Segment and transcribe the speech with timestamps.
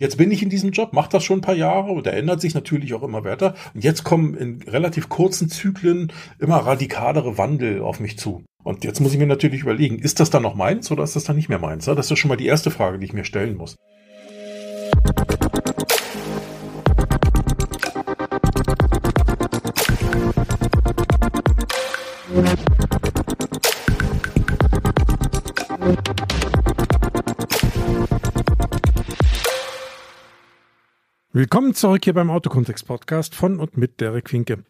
[0.00, 2.40] Jetzt bin ich in diesem Job, mache das schon ein paar Jahre und der ändert
[2.40, 3.54] sich natürlich auch immer weiter.
[3.74, 8.42] Und jetzt kommen in relativ kurzen Zyklen immer radikalere Wandel auf mich zu.
[8.64, 11.24] Und jetzt muss ich mir natürlich überlegen, ist das dann noch meins oder ist das
[11.24, 11.84] dann nicht mehr meins?
[11.84, 13.76] Das ist schon mal die erste Frage, die ich mir stellen muss.
[31.32, 34.64] Willkommen zurück hier beim Autokontext Podcast von und mit Derek Winke.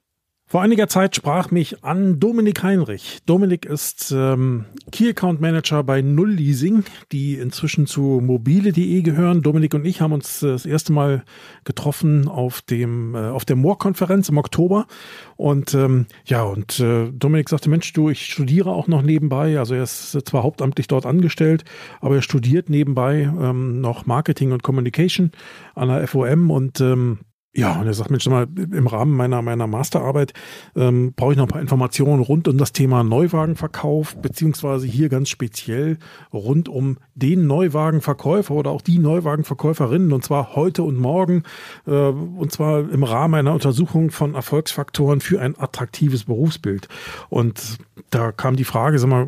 [0.50, 3.20] Vor einiger Zeit sprach mich an Dominik Heinrich.
[3.24, 6.82] Dominik ist ähm, Key Account Manager bei Null Leasing,
[7.12, 9.42] die inzwischen zu mobile.de gehören.
[9.42, 11.22] Dominik und ich haben uns das erste Mal
[11.62, 14.88] getroffen auf dem äh, auf der Moor-Konferenz im Oktober.
[15.36, 19.56] Und ähm, ja, und äh, Dominik sagte, Mensch, du, ich studiere auch noch nebenbei.
[19.56, 21.62] Also er ist zwar hauptamtlich dort angestellt,
[22.00, 25.30] aber er studiert nebenbei ähm, noch Marketing und Communication
[25.76, 27.20] an der FOM und ähm,
[27.52, 30.34] ja, und er sagt, Mensch, mal, im Rahmen meiner, meiner Masterarbeit
[30.76, 35.30] ähm, brauche ich noch ein paar Informationen rund um das Thema Neuwagenverkauf, beziehungsweise hier ganz
[35.30, 35.98] speziell
[36.32, 41.42] rund um den Neuwagenverkäufer oder auch die Neuwagenverkäuferinnen, und zwar heute und morgen,
[41.88, 46.86] äh, und zwar im Rahmen einer Untersuchung von Erfolgsfaktoren für ein attraktives Berufsbild.
[47.30, 47.78] Und
[48.10, 49.26] da kam die Frage, sag mal,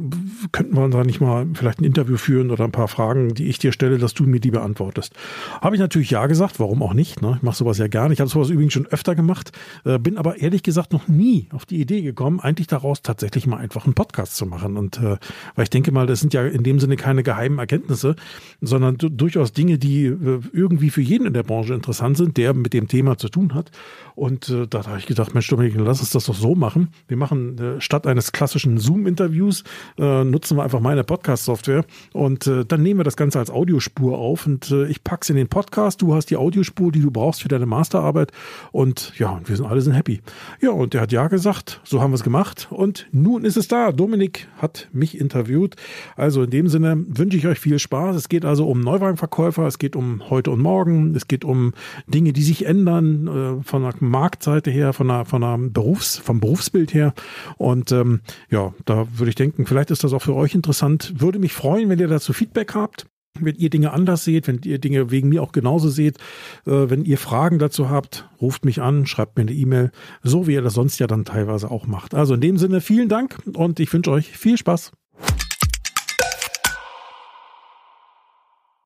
[0.53, 3.59] könnten wir da nicht mal vielleicht ein Interview führen oder ein paar Fragen, die ich
[3.59, 5.13] dir stelle, dass du mir die beantwortest.
[5.61, 7.35] Habe ich natürlich ja gesagt, warum auch nicht, ne?
[7.39, 9.53] Ich mache sowas ja gerne ich habe sowas übrigens schon öfter gemacht,
[9.85, 13.57] äh, bin aber ehrlich gesagt noch nie auf die Idee gekommen, eigentlich daraus tatsächlich mal
[13.57, 14.77] einfach einen Podcast zu machen.
[14.77, 15.17] Und äh,
[15.55, 18.17] weil ich denke mal, das sind ja in dem Sinne keine geheimen Erkenntnisse,
[18.61, 22.73] sondern durchaus Dinge, die äh, irgendwie für jeden in der Branche interessant sind, der mit
[22.73, 23.71] dem Thema zu tun hat.
[24.15, 26.89] Und äh, da habe ich gedacht, Mensch, Dominik, lass uns das doch so machen.
[27.09, 29.65] Wir machen äh, statt eines klassischen Zoom-Interviews,
[29.99, 34.19] äh, nutzen wir einfach meine Podcast-Software und äh, dann nehmen wir das Ganze als Audiospur
[34.19, 36.03] auf und äh, ich pack's in den Podcast.
[36.03, 37.67] Du hast die Audiospur, die du brauchst für deine
[38.03, 38.33] Masterarbeit
[38.73, 40.21] und ja, wir sind alle sind happy.
[40.61, 43.69] Ja, und der hat ja gesagt, so haben wir es gemacht und nun ist es
[43.69, 43.93] da.
[43.93, 45.77] Dominik hat mich interviewt.
[46.17, 48.17] Also in dem Sinne wünsche ich euch viel Spaß.
[48.17, 51.73] Es geht also um Neuwagenverkäufer, es geht um heute und morgen, es geht um
[52.07, 56.41] Dinge, die sich ändern äh, von einer Marktseite her, von einer, von einer Berufs, vom
[56.41, 57.15] Berufsbild her.
[57.57, 58.21] Und ähm,
[58.51, 61.15] ja, da würde ich denken, vielleicht ist das auch für euch interessant.
[61.17, 63.07] Würde mich freuen, wenn ihr dazu Feedback habt.
[63.41, 66.19] Wenn ihr Dinge anders seht, wenn ihr Dinge wegen mir auch genauso seht,
[66.67, 69.91] äh, wenn ihr Fragen dazu habt, ruft mich an, schreibt mir eine E-Mail,
[70.23, 72.15] so wie ihr das sonst ja dann teilweise auch macht.
[72.15, 74.93] Also in dem Sinne vielen Dank und ich wünsche euch viel Spaß.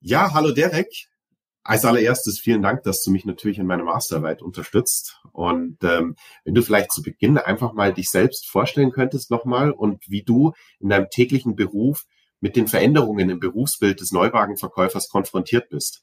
[0.01, 1.09] Ja, hallo Derek.
[1.65, 5.21] Als allererstes vielen Dank, dass du mich natürlich in meiner Masterarbeit unterstützt.
[5.33, 6.15] Und ähm,
[6.45, 10.53] wenn du vielleicht zu Beginn einfach mal dich selbst vorstellen könntest nochmal und wie du
[10.79, 12.05] in deinem täglichen Beruf
[12.41, 16.03] mit den Veränderungen im Berufsbild des Neuwagenverkäufers konfrontiert bist.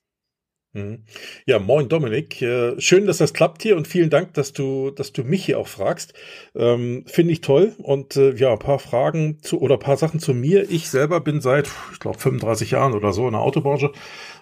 [0.75, 1.03] Mhm.
[1.45, 2.41] Ja, moin Dominik.
[2.41, 5.59] Äh, schön, dass das klappt hier und vielen Dank, dass du, dass du mich hier
[5.59, 6.15] auch fragst.
[6.55, 7.75] Ähm, Finde ich toll.
[7.77, 10.67] Und äh, ja, ein paar Fragen zu oder ein paar Sachen zu mir.
[10.71, 13.91] Ich selber bin seit, ich glaube, 35 Jahren oder so in der Autobranche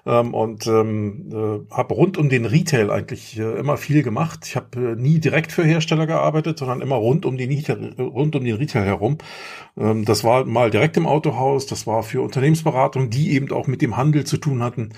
[0.06, 4.46] ähm, und ähm, äh, habe rund um den Retail eigentlich äh, immer viel gemacht.
[4.46, 7.66] Ich habe äh, nie direkt für Hersteller gearbeitet, sondern immer rund um, die,
[8.00, 9.18] rund um den Retail herum.
[9.78, 13.81] Ähm, das war mal direkt im Autohaus, das war für Unternehmensberatung, die eben auch mit
[13.81, 14.94] dem Handel zu tun hatten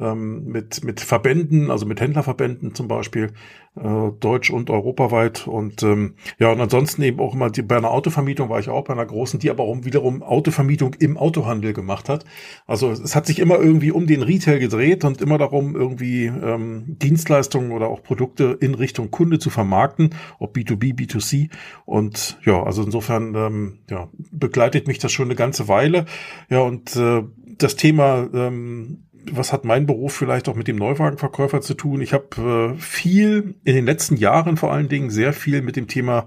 [0.00, 3.32] ähm, mit, mit Verbänden, also mit Händlerverbänden zum Beispiel,
[3.76, 5.46] äh, deutsch und europaweit.
[5.46, 8.84] Und ähm, ja, und ansonsten eben auch immer die, bei einer Autovermietung war ich auch
[8.84, 12.24] bei einer großen, die aber auch wiederum Autovermietung im Autohandel gemacht hat.
[12.66, 16.96] Also es hat sich immer irgendwie um den Retail gedreht und immer darum, irgendwie ähm,
[16.98, 21.50] Dienstleistungen oder auch Produkte in Richtung Kunde zu vermarkten, ob B2B, B2C.
[21.84, 26.06] Und ja, also insofern ähm, ja, begleitet mich das schon eine ganze Weile.
[26.50, 27.22] Ja, und äh,
[27.58, 29.04] das Thema ähm,
[29.36, 32.00] was hat mein Beruf vielleicht auch mit dem Neuwagenverkäufer zu tun?
[32.00, 35.88] Ich habe äh, viel in den letzten Jahren vor allen Dingen sehr viel mit dem
[35.88, 36.26] Thema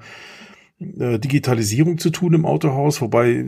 [0.83, 3.45] Digitalisierung zu tun im Autohaus, wobei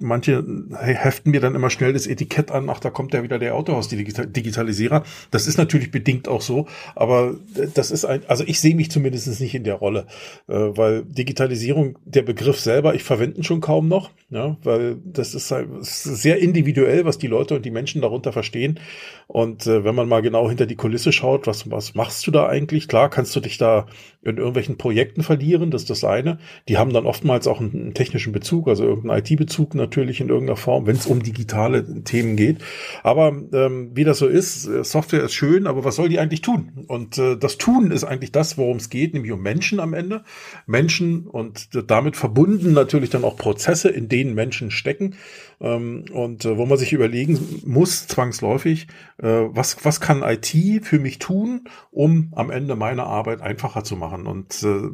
[0.00, 0.44] manche
[0.78, 5.02] heften mir dann immer schnell das Etikett an, ach, da kommt ja wieder der Autohaus-Digitalisierer.
[5.32, 7.34] Das ist natürlich bedingt auch so, aber
[7.74, 10.06] das ist ein, also ich sehe mich zumindest nicht in der Rolle,
[10.48, 15.34] äh, weil Digitalisierung, der Begriff selber, ich verwende ihn schon kaum noch, ja, weil das
[15.34, 18.78] ist, sehr individuell, was die Leute und die Menschen darunter verstehen.
[19.26, 22.48] Und äh, wenn man mal genau hinter die Kulisse schaut, was, was machst du da
[22.48, 22.86] eigentlich?
[22.86, 23.86] Klar, kannst du dich da
[24.22, 26.38] in irgendwelchen Projekten verlieren, das ist das eine.
[26.68, 30.86] Die haben dann oftmals auch einen, technischen Bezug, also irgendeinen IT-Bezug natürlich in irgendeiner Form,
[30.86, 32.58] wenn es um digitale Themen geht.
[33.02, 36.42] Aber ähm, wie das so ist, äh, Software ist schön, aber was soll die eigentlich
[36.42, 36.84] tun?
[36.86, 40.22] Und äh, das Tun ist eigentlich das, worum es geht, nämlich um Menschen am Ende.
[40.66, 45.14] Menschen und damit verbunden natürlich dann auch Prozesse, in denen Menschen stecken.
[45.60, 48.86] Ähm, und äh, wo man sich überlegen muss, zwangsläufig,
[49.18, 53.96] äh, was, was kann IT für mich tun, um am Ende meine Arbeit einfacher zu
[53.96, 54.26] machen.
[54.26, 54.90] Und äh,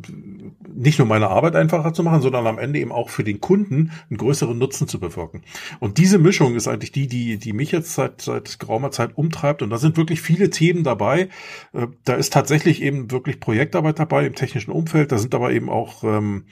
[0.74, 3.90] nicht nur meine Arbeit einfacher zu machen, sondern am Ende eben auch für den Kunden
[4.08, 5.42] einen größeren Nutzen zu bewirken.
[5.80, 9.62] Und diese Mischung ist eigentlich die, die, die mich jetzt seit, seit geraumer Zeit umtreibt.
[9.62, 11.28] Und da sind wirklich viele Themen dabei.
[11.72, 15.12] Äh, da ist tatsächlich eben wirklich Projektarbeit dabei im technischen Umfeld.
[15.12, 16.44] Da sind aber eben auch ähm,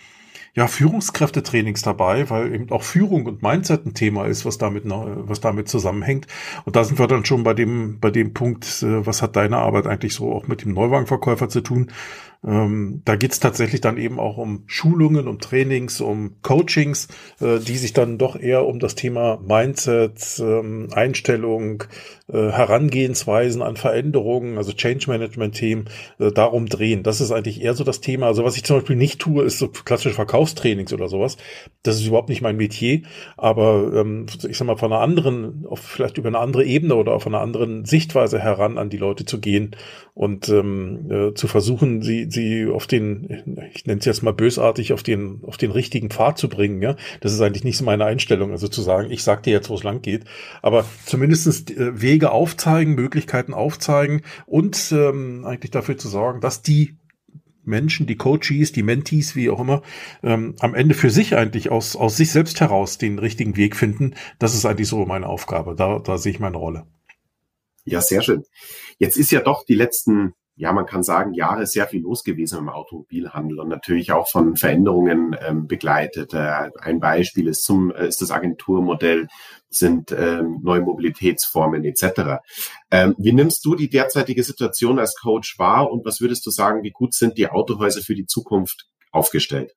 [0.55, 5.41] ja, Führungskräftetrainings dabei, weil eben auch Führung und Mindset ein Thema ist, was damit, was
[5.41, 6.29] damit zusammenhängt.
[6.65, 9.59] Und da sind wir dann schon bei dem, bei dem Punkt, äh, was hat deine
[9.59, 11.91] Arbeit eigentlich so auch mit dem Neuwagenverkäufer zu tun?
[12.47, 17.09] Ähm, da geht's tatsächlich dann eben auch um Schulungen, um Trainings, um Coachings,
[17.41, 21.85] äh, die sich dann doch eher um das Thema Mindset, ähm, Einstellung,
[22.29, 25.89] äh, Herangehensweisen an Veränderungen, also Change Management Themen,
[26.19, 27.03] äh, darum drehen.
[27.03, 28.27] Das ist eigentlich eher so das Thema.
[28.27, 31.37] Also was ich zum Beispiel nicht tue, ist so klassische Verkaufstrainings oder sowas.
[31.83, 33.03] Das ist überhaupt nicht mein Metier.
[33.37, 37.27] Aber ähm, ich sag mal, von einer anderen, vielleicht über eine andere Ebene oder auf
[37.27, 39.77] einer anderen Sichtweise heran an die Leute zu gehen
[40.15, 44.93] und ähm, äh, zu versuchen, sie, sie auf den, ich nenne es jetzt mal bösartig,
[44.93, 46.83] auf den, auf den richtigen Pfad zu bringen.
[46.83, 48.51] Ja, das ist eigentlich nicht so meine Einstellung.
[48.51, 50.25] Also zu sagen, ich sag dir jetzt, wo es lang geht,
[50.61, 56.97] aber zumindestens äh, Wege aufzeigen, Möglichkeiten aufzeigen und ähm, eigentlich dafür zu sorgen, dass die
[57.67, 59.83] Menschen, die Coaches, die Mentees, wie auch immer,
[60.23, 64.15] ähm, am Ende für sich eigentlich aus, aus sich selbst heraus den richtigen Weg finden.
[64.39, 65.75] Das ist eigentlich so meine Aufgabe.
[65.75, 66.87] Da, da sehe ich meine Rolle.
[67.85, 68.45] Ja, sehr schön.
[68.99, 72.59] Jetzt ist ja doch die letzten ja, man kann sagen, Jahre sehr viel los gewesen
[72.59, 76.33] im Automobilhandel und natürlich auch von Veränderungen ähm, begleitet.
[76.33, 79.27] Äh, ein Beispiel ist zum äh, ist das Agenturmodell,
[79.69, 82.41] sind ähm, neue Mobilitätsformen etc.
[82.91, 86.85] Ähm, wie nimmst du die derzeitige Situation als Coach wahr und was würdest du sagen,
[86.85, 89.75] wie gut sind die Autohäuser für die Zukunft aufgestellt?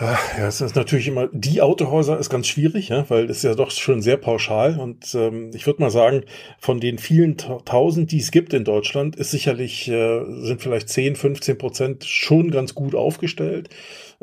[0.00, 3.72] Ja, es ist natürlich immer, die Autohäuser ist ganz schwierig, ja, weil es ja doch
[3.72, 6.22] schon sehr pauschal und ähm, ich würde mal sagen,
[6.60, 11.16] von den vielen tausend, die es gibt in Deutschland, ist sicherlich, äh, sind vielleicht 10,
[11.16, 13.70] 15 Prozent schon ganz gut aufgestellt.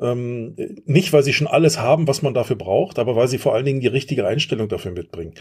[0.02, 0.56] Ähm,
[0.86, 3.64] nicht, weil sie schon alles haben, was man dafür braucht, aber weil sie vor allen
[3.64, 5.36] Dingen die richtige Einstellung dafür mitbringen.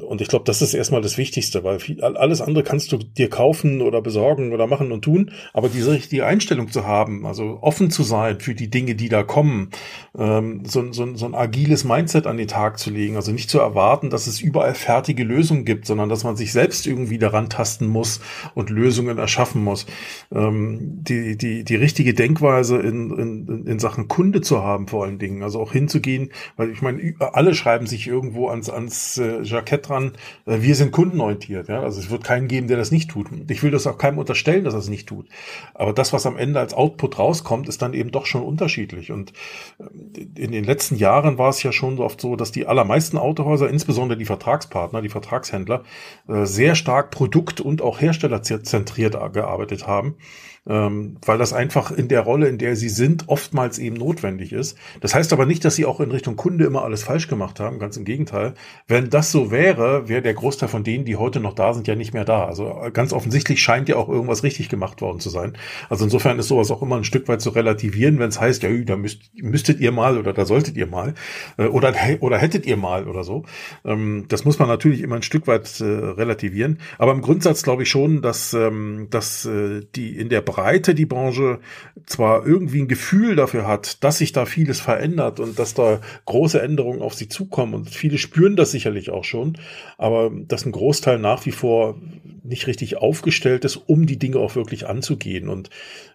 [0.00, 3.28] Und ich glaube, das ist erstmal das Wichtigste, weil viel, alles andere kannst du dir
[3.28, 7.90] kaufen oder besorgen oder machen und tun, aber diese richtige Einstellung zu haben, also offen
[7.90, 9.70] zu sein für die Dinge, die da kommen,
[10.16, 13.58] ähm, so, so, so ein agiles Mindset an den Tag zu legen, also nicht zu
[13.58, 17.88] erwarten, dass es überall fertige Lösungen gibt, sondern dass man sich selbst irgendwie daran tasten
[17.88, 18.20] muss
[18.54, 19.86] und Lösungen erschaffen muss.
[20.32, 25.18] Ähm, die, die, die richtige Denkweise in, in, in Sachen Kunde zu haben, vor allen
[25.18, 25.42] Dingen.
[25.42, 30.12] Also auch hinzugehen, weil ich meine, alle schreiben sich irgendwo ans, ans äh, Jackett dran,
[30.46, 31.68] äh, wir sind kundenorientiert.
[31.68, 31.80] Ja?
[31.80, 33.28] Also es wird keinen geben, der das nicht tut.
[33.48, 35.28] Ich will das auch keinem unterstellen, dass er es nicht tut.
[35.74, 39.12] Aber das, was am Ende als Output rauskommt, ist dann eben doch schon unterschiedlich.
[39.12, 39.32] Und
[39.78, 43.68] äh, in den letzten Jahren war es ja schon oft so, dass die allermeisten Autohäuser,
[43.68, 45.84] insbesondere die Vertragspartner, die Vertragshändler,
[46.28, 50.16] äh, sehr stark produkt- und auch herstellerzentriert gearbeitet haben
[50.66, 54.78] ähm, weil das einfach in der Rolle, in der sie sind, oftmals eben notwendig ist.
[55.00, 57.78] Das heißt aber nicht, dass sie auch in Richtung Kunde immer alles falsch gemacht haben,
[57.78, 58.54] ganz im Gegenteil.
[58.88, 61.94] Wenn das so wäre, wäre der Großteil von denen, die heute noch da sind, ja
[61.94, 62.46] nicht mehr da.
[62.46, 65.56] Also äh, ganz offensichtlich scheint ja auch irgendwas richtig gemacht worden zu sein.
[65.90, 68.70] Also insofern ist sowas auch immer ein Stück weit zu relativieren, wenn es heißt, ja,
[68.84, 71.14] da müsst, müsstet ihr mal oder da solltet ihr mal
[71.58, 73.44] äh, oder, oder hättet ihr mal oder so.
[73.84, 76.78] Ähm, das muss man natürlich immer ein Stück weit äh, relativieren.
[76.98, 79.48] Aber im Grundsatz glaube ich schon, dass, ähm, dass
[79.94, 81.58] die in der Breite die Branche
[82.06, 86.62] zwar irgendwie ein Gefühl dafür hat, dass sich da vieles verändert und dass da große
[86.62, 89.58] Änderungen auf sie zukommen und viele spüren das sicherlich auch schon,
[89.98, 91.96] aber dass ein Großteil nach wie vor
[92.44, 95.48] nicht richtig aufgestellt ist, um die Dinge auch wirklich anzugehen.
[95.48, 95.70] Und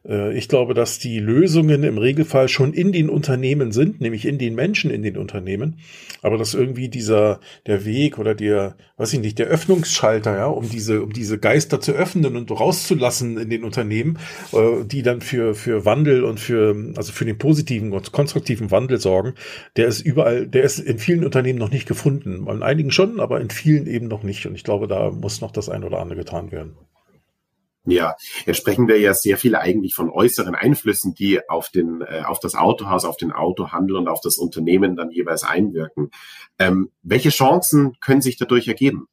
[0.08, 4.38] äh, ich glaube, dass die Lösungen im Regelfall schon in den Unternehmen sind, nämlich in
[4.38, 5.80] den Menschen in den Unternehmen,
[6.22, 10.70] aber dass irgendwie dieser der Weg oder der, weiß ich nicht, der Öffnungsschalter, ja, um
[10.70, 14.20] diese um diese Geister zu öffnen und rauszulassen in den Unternehmen,
[14.52, 19.00] äh, die dann für, für Wandel und für, also für den positiven und konstruktiven Wandel
[19.00, 19.34] sorgen,
[19.78, 22.46] der ist überall, der ist in vielen Unternehmen noch nicht gefunden.
[22.48, 24.46] In einigen schon, aber in vielen eben noch nicht.
[24.46, 26.76] Und ich glaube, da muss noch das ein oder andere getan werden.
[27.86, 32.24] Ja, jetzt sprechen wir ja sehr viel eigentlich von äußeren Einflüssen, die auf den, äh,
[32.26, 36.12] auf das Autohaus, auf den Autohandel und auf das Unternehmen dann jeweils einwirken.
[36.60, 39.08] Ähm, welche Chancen können sich dadurch ergeben?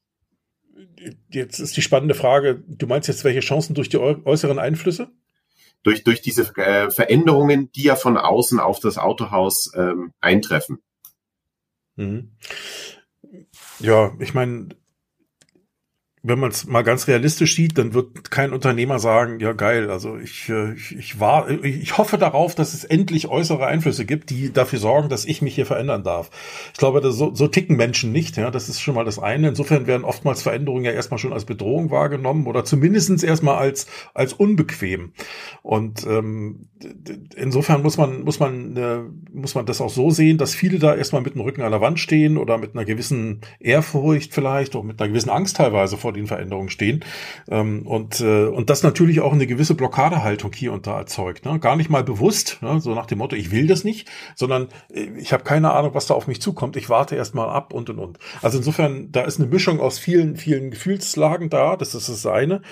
[1.30, 5.10] jetzt ist die spannende Frage, du meinst jetzt welche Chancen durch die äußeren Einflüsse?
[5.82, 10.78] Durch, durch diese äh, Veränderungen, die ja von außen auf das Autohaus ähm, eintreffen.
[11.94, 12.32] Mhm.
[13.78, 14.70] Ja, ich meine,
[16.28, 20.16] wenn man es mal ganz realistisch sieht, dann wird kein Unternehmer sagen, ja geil, also
[20.16, 24.52] ich, äh, ich, ich war, ich hoffe darauf, dass es endlich äußere Einflüsse gibt, die
[24.52, 26.30] dafür sorgen, dass ich mich hier verändern darf.
[26.72, 29.48] Ich glaube, so, so ticken Menschen nicht, ja, das ist schon mal das eine.
[29.48, 34.32] Insofern werden oftmals Veränderungen ja erstmal schon als Bedrohung wahrgenommen oder zumindestens erstmal als, als
[34.32, 35.12] unbequem.
[35.62, 36.68] Und ähm,
[37.36, 38.98] insofern muss man, muss man, äh,
[39.32, 41.80] muss man das auch so sehen, dass viele da erstmal mit dem Rücken an der
[41.80, 46.15] Wand stehen oder mit einer gewissen Ehrfurcht vielleicht oder mit einer gewissen Angst teilweise vor
[46.16, 47.04] den Veränderungen stehen.
[47.48, 51.44] Ähm, und, äh, und das natürlich auch eine gewisse Blockadehaltung hier und da erzeugt.
[51.44, 51.58] Ne?
[51.58, 52.80] Gar nicht mal bewusst, ne?
[52.80, 56.06] so nach dem Motto, ich will das nicht, sondern äh, ich habe keine Ahnung, was
[56.06, 56.76] da auf mich zukommt.
[56.76, 58.18] Ich warte erst mal ab und und und.
[58.42, 61.76] Also insofern, da ist eine Mischung aus vielen, vielen Gefühlslagen da.
[61.76, 62.62] Das ist das eine.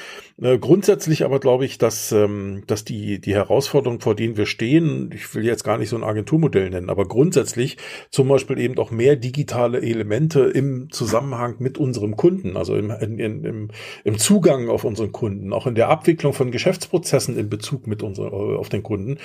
[0.40, 5.10] Äh, grundsätzlich aber glaube ich, dass, ähm, dass die, die Herausforderungen, vor denen wir stehen,
[5.14, 7.76] ich will jetzt gar nicht so ein Agenturmodell nennen, aber grundsätzlich
[8.10, 13.18] zum Beispiel eben auch mehr digitale Elemente im Zusammenhang mit unserem Kunden, also in, in,
[13.42, 13.70] im,
[14.04, 18.32] im Zugang auf unseren Kunden, auch in der Abwicklung von Geschäftsprozessen in Bezug mit unseren,
[18.32, 19.18] auf den Kunden.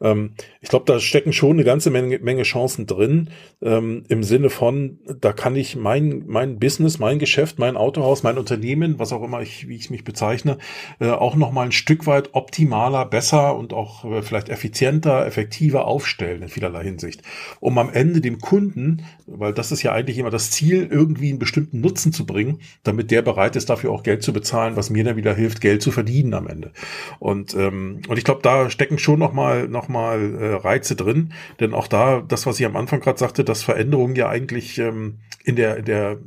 [0.00, 3.30] Ähm, ich glaube, da stecken schon eine ganze Menge, Menge Chancen drin,
[3.62, 8.38] ähm, im Sinne von, da kann ich mein, mein Business, mein Geschäft, mein Autohaus, mein
[8.38, 10.58] Unternehmen, was auch immer ich, wie ich mich bezeichne,
[11.00, 15.86] äh, auch noch mal ein Stück weit optimaler, besser und auch äh, vielleicht effizienter, effektiver
[15.86, 17.22] aufstellen in vielerlei Hinsicht,
[17.60, 21.38] um am Ende dem Kunden, weil das ist ja eigentlich immer das Ziel, irgendwie einen
[21.38, 25.04] bestimmten Nutzen zu bringen, damit der bereit ist, dafür auch Geld zu bezahlen, was mir
[25.04, 26.72] dann wieder hilft, Geld zu verdienen am Ende.
[27.20, 31.32] Und ähm, und ich glaube, da stecken schon noch mal noch mal äh, Reize drin,
[31.60, 35.18] denn auch da, das, was ich am Anfang gerade sagte, dass Veränderungen ja eigentlich ähm,
[35.44, 36.18] in der in der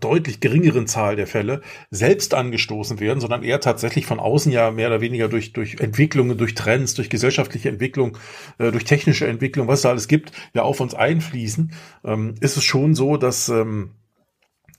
[0.00, 4.88] deutlich geringeren Zahl der Fälle selbst angestoßen werden, sondern eher tatsächlich von außen ja mehr
[4.88, 8.18] oder weniger durch, durch Entwicklungen, durch Trends, durch gesellschaftliche Entwicklung,
[8.58, 11.72] äh, durch technische Entwicklung, was da alles gibt, ja auf uns einfließen,
[12.04, 13.90] ähm, ist es schon so, dass ähm,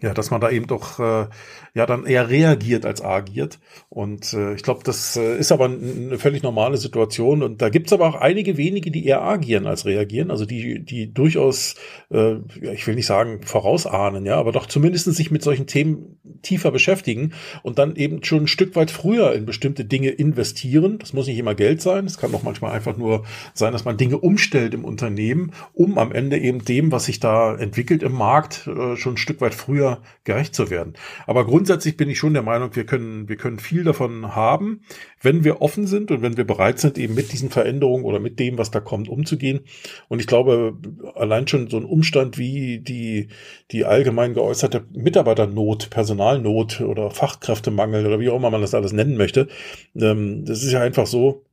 [0.01, 1.27] ja, dass man da eben doch äh,
[1.73, 3.59] ja dann eher reagiert als agiert.
[3.89, 7.43] Und äh, ich glaube, das äh, ist aber eine völlig normale Situation.
[7.43, 10.31] Und da gibt's aber auch einige wenige, die eher agieren als reagieren.
[10.31, 11.75] Also die, die durchaus,
[12.09, 12.35] äh,
[12.73, 17.33] ich will nicht sagen vorausahnen, ja, aber doch zumindest sich mit solchen Themen tiefer beschäftigen
[17.61, 20.97] und dann eben schon ein Stück weit früher in bestimmte Dinge investieren.
[20.97, 22.05] Das muss nicht immer Geld sein.
[22.05, 26.11] Es kann doch manchmal einfach nur sein, dass man Dinge umstellt im Unternehmen, um am
[26.11, 29.90] Ende eben dem, was sich da entwickelt im Markt, äh, schon ein Stück weit früher
[30.23, 30.93] gerecht zu werden.
[31.27, 34.81] Aber grundsätzlich bin ich schon der Meinung, wir können, wir können viel davon haben,
[35.21, 38.39] wenn wir offen sind und wenn wir bereit sind, eben mit diesen Veränderungen oder mit
[38.39, 39.61] dem, was da kommt, umzugehen.
[40.07, 40.77] Und ich glaube,
[41.15, 43.27] allein schon so ein Umstand wie die,
[43.71, 49.17] die allgemein geäußerte Mitarbeiternot, Personalnot oder Fachkräftemangel oder wie auch immer man das alles nennen
[49.17, 49.47] möchte,
[49.95, 51.43] ähm, das ist ja einfach so,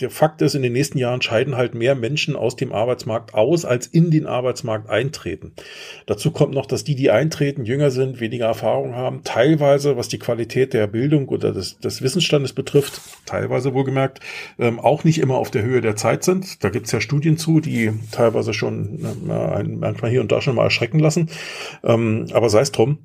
[0.00, 3.64] der Fakt ist, in den nächsten Jahren scheiden halt mehr Menschen aus dem Arbeitsmarkt aus,
[3.64, 5.52] als in den Arbeitsmarkt eintreten.
[6.06, 10.18] Dazu kommt noch, dass die, die eintreten, jünger sind, weniger Erfahrung haben, teilweise, was die
[10.18, 14.20] Qualität der Bildung oder des, des Wissensstandes betrifft, teilweise wohlgemerkt,
[14.58, 16.62] ähm, auch nicht immer auf der Höhe der Zeit sind.
[16.62, 20.64] Da gibt's ja Studien zu, die teilweise schon äh, manchmal hier und da schon mal
[20.64, 21.30] erschrecken lassen.
[21.84, 22.98] Ähm, aber sei es drum.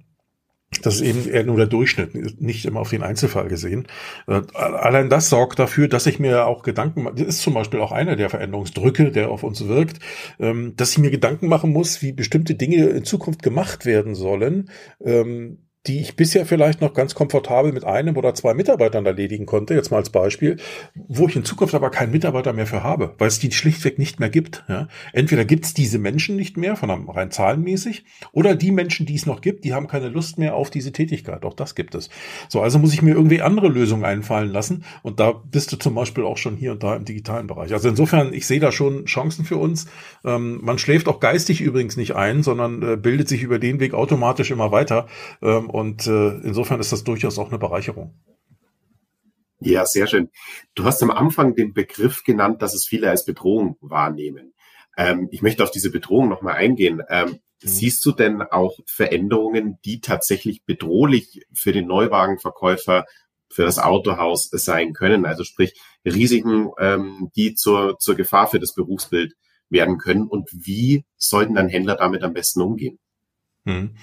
[0.82, 3.88] Das ist eben eher nur der Durchschnitt, nicht immer auf den Einzelfall gesehen.
[4.28, 7.92] Äh, allein das sorgt dafür, dass ich mir auch Gedanken, das ist zum Beispiel auch
[7.92, 10.00] einer der Veränderungsdrücke, der auf uns wirkt,
[10.40, 14.70] ähm, dass ich mir Gedanken machen muss, wie bestimmte Dinge in Zukunft gemacht werden sollen,
[15.04, 19.74] ähm, die ich bisher vielleicht noch ganz komfortabel mit einem oder zwei Mitarbeitern erledigen konnte,
[19.74, 20.58] jetzt mal als Beispiel,
[20.96, 24.18] wo ich in Zukunft aber keinen Mitarbeiter mehr für habe, weil es die schlichtweg nicht
[24.18, 24.64] mehr gibt.
[24.70, 24.88] Ja?
[25.12, 29.16] Entweder gibt es diese Menschen nicht mehr, von einem rein zahlenmäßig, oder die Menschen, die
[29.16, 31.44] es noch gibt, die haben keine Lust mehr auf diese Tätigkeit.
[31.44, 32.10] Auch das gibt es.
[32.48, 34.86] So, also muss ich mir irgendwie andere Lösungen einfallen lassen.
[35.02, 37.74] Und da bist du zum Beispiel auch schon hier und da im digitalen Bereich.
[37.74, 39.88] Also insofern, ich sehe da schon Chancen für uns.
[40.24, 43.94] Ähm, man schläft auch geistig übrigens nicht ein, sondern äh, bildet sich über den Weg
[43.94, 45.08] automatisch immer weiter.
[45.42, 48.14] Ähm, und äh, insofern ist das durchaus auch eine Bereicherung.
[49.60, 50.30] Ja, sehr schön.
[50.76, 54.54] Du hast am Anfang den Begriff genannt, dass es viele als Bedrohung wahrnehmen.
[54.98, 57.02] Ähm, ich möchte auf diese Bedrohung nochmal eingehen.
[57.10, 57.38] Ähm, mhm.
[57.58, 63.06] Siehst du denn auch Veränderungen, die tatsächlich bedrohlich für den Neuwagenverkäufer,
[63.50, 65.26] für das Autohaus sein können?
[65.26, 65.74] Also sprich
[66.06, 69.34] Risiken, ähm, die zur, zur Gefahr für das Berufsbild
[69.70, 70.28] werden können.
[70.28, 73.00] Und wie sollten dann Händler damit am besten umgehen?
[73.64, 73.96] Mhm.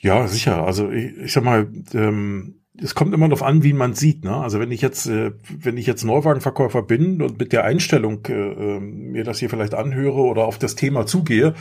[0.00, 0.64] Ja, sicher.
[0.64, 4.24] Also ich, ich sag mal, ähm, es kommt immer darauf an, wie man sieht.
[4.24, 4.34] Ne?
[4.34, 8.32] Also wenn ich jetzt, äh, wenn ich jetzt Neuwagenverkäufer bin und mit der Einstellung äh,
[8.32, 11.54] äh, mir das hier vielleicht anhöre oder auf das Thema zugehe,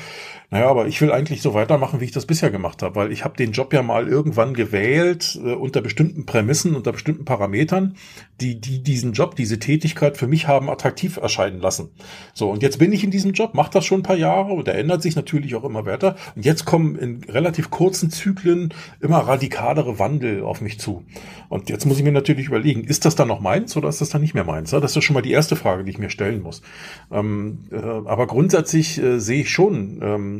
[0.51, 3.23] Naja, aber ich will eigentlich so weitermachen, wie ich das bisher gemacht habe, weil ich
[3.23, 7.95] habe den Job ja mal irgendwann gewählt äh, unter bestimmten Prämissen, unter bestimmten Parametern,
[8.41, 11.91] die, die diesen Job, diese Tätigkeit für mich haben attraktiv erscheinen lassen.
[12.33, 14.65] So, und jetzt bin ich in diesem Job, mache das schon ein paar Jahre und
[14.65, 16.15] der ändert sich natürlich auch immer weiter.
[16.35, 21.03] Und jetzt kommen in relativ kurzen Zyklen immer radikalere Wandel auf mich zu.
[21.49, 24.09] Und jetzt muss ich mir natürlich überlegen, ist das dann noch meins oder ist das
[24.09, 24.71] dann nicht mehr meins?
[24.71, 26.63] Das ist schon mal die erste Frage, die ich mir stellen muss.
[27.11, 30.38] Ähm, äh, aber grundsätzlich äh, sehe ich schon, ähm,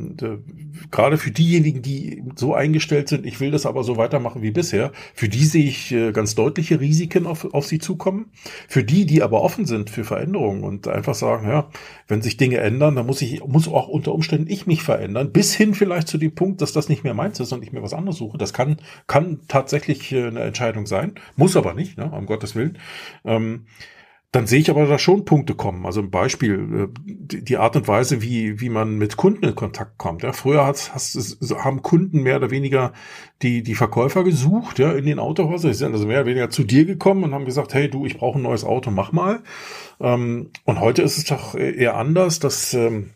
[0.92, 4.92] gerade für diejenigen, die so eingestellt sind, ich will das aber so weitermachen wie bisher,
[5.14, 8.32] für die sehe ich äh, ganz deutliche Risiken auf, auf sie zukommen.
[8.68, 11.70] Für die, die aber offen sind für Veränderungen und einfach sagen, ja,
[12.08, 15.54] wenn sich Dinge ändern, dann muss ich, muss auch unter Umständen ich mich verändern, bis
[15.54, 17.94] hin vielleicht zu dem Punkt, dass das nicht mehr meins ist und ich mir was
[17.94, 18.38] anderes suche.
[18.38, 18.78] Das kann,
[19.08, 22.78] kann tatsächlich äh, eine Entscheidung sein, muss aber nicht, ne, um Gottes Willen.
[23.26, 23.66] Ähm,
[24.32, 25.88] dann sehe ich aber da schon Punkte kommen.
[25.88, 29.98] Also ein Beispiel, äh, die Art und Weise, wie, wie man mit Kunden in Kontakt
[29.98, 30.22] kommt.
[30.22, 32.94] Ja, früher hast, hast, haben Kunden mehr oder weniger
[33.42, 35.74] die, die Verkäufer gesucht, ja, in den Autohäusern.
[35.74, 38.18] Sie sind also mehr oder weniger zu dir gekommen und haben gesagt, hey du, ich
[38.18, 39.42] brauche ein neues Auto, mach mal.
[40.00, 43.12] Ähm, und heute ist es doch eher anders, dass ähm,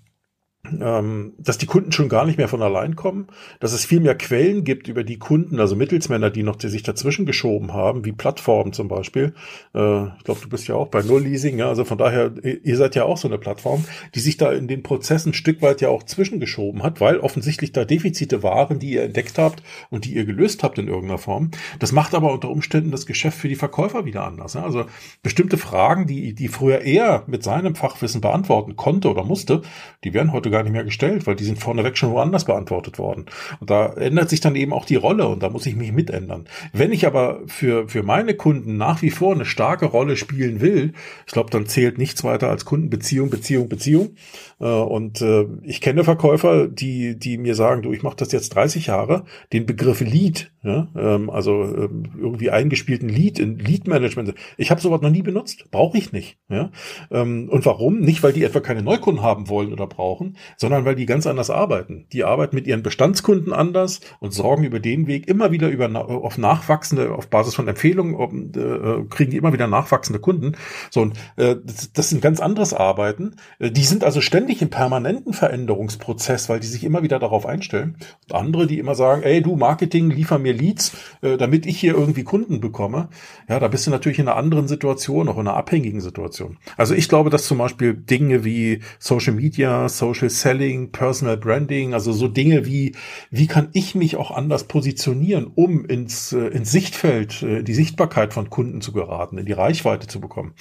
[0.79, 3.27] ähm, dass die Kunden schon gar nicht mehr von allein kommen,
[3.59, 6.83] dass es viel mehr Quellen gibt über die Kunden, also Mittelsmänner, die noch die sich
[6.83, 9.33] dazwischen geschoben haben, wie Plattformen zum Beispiel.
[9.75, 12.77] Äh, ich glaube, du bist ja auch bei Null Leasing, ja, also von daher, ihr
[12.77, 13.83] seid ja auch so eine Plattform,
[14.15, 17.73] die sich da in den Prozessen ein Stück weit ja auch zwischengeschoben hat, weil offensichtlich
[17.73, 21.51] da Defizite waren, die ihr entdeckt habt und die ihr gelöst habt in irgendeiner Form.
[21.79, 24.53] Das macht aber unter Umständen das Geschäft für die Verkäufer wieder anders.
[24.53, 24.63] Ja?
[24.63, 24.85] Also
[25.23, 29.61] bestimmte Fragen, die, die früher er mit seinem Fachwissen beantworten konnte oder musste,
[30.03, 33.25] die werden heute gar nicht mehr gestellt, weil die sind vorneweg schon woanders beantwortet worden.
[33.59, 36.45] Und da ändert sich dann eben auch die Rolle und da muss ich mich mitändern.
[36.71, 40.93] Wenn ich aber für, für meine Kunden nach wie vor eine starke Rolle spielen will,
[41.25, 44.15] ich glaube, dann zählt nichts weiter als Kundenbeziehung, Beziehung, Beziehung.
[44.63, 48.55] Äh, und äh, ich kenne Verkäufer, die, die mir sagen, du, ich mache das jetzt
[48.55, 54.33] 30 Jahre, den Begriff Lead, ja, ähm, also ähm, irgendwie eingespielten Lead in Lead Management.
[54.57, 56.37] Ich habe sowas noch nie benutzt, brauche ich nicht.
[56.47, 56.71] Ja?
[57.11, 57.99] Ähm, und warum?
[57.99, 61.49] Nicht, weil die etwa keine Neukunden haben wollen oder brauchen, sondern weil die ganz anders
[61.49, 62.07] arbeiten.
[62.13, 66.37] Die arbeiten mit ihren Bestandskunden anders und sorgen über den Weg immer wieder über auf
[66.37, 70.53] nachwachsende, auf Basis von Empfehlungen, äh, kriegen die immer wieder nachwachsende Kunden.
[70.91, 73.35] So und äh, das, das sind ganz anderes Arbeiten.
[73.59, 77.97] Äh, die sind also ständig im permanenten Veränderungsprozess, weil die sich immer wieder darauf einstellen.
[78.29, 81.93] Und andere, die immer sagen, ey du Marketing, liefer mir Leads, äh, damit ich hier
[81.93, 83.09] irgendwie Kunden bekomme.
[83.49, 86.57] Ja, da bist du natürlich in einer anderen Situation, auch in einer abhängigen Situation.
[86.77, 92.11] Also ich glaube, dass zum Beispiel Dinge wie Social Media, Social Selling, Personal Branding, also
[92.11, 92.95] so Dinge wie,
[93.31, 98.33] wie kann ich mich auch anders positionieren, um ins, äh, ins Sichtfeld, äh, die Sichtbarkeit
[98.33, 100.53] von Kunden zu geraten, in die Reichweite zu bekommen.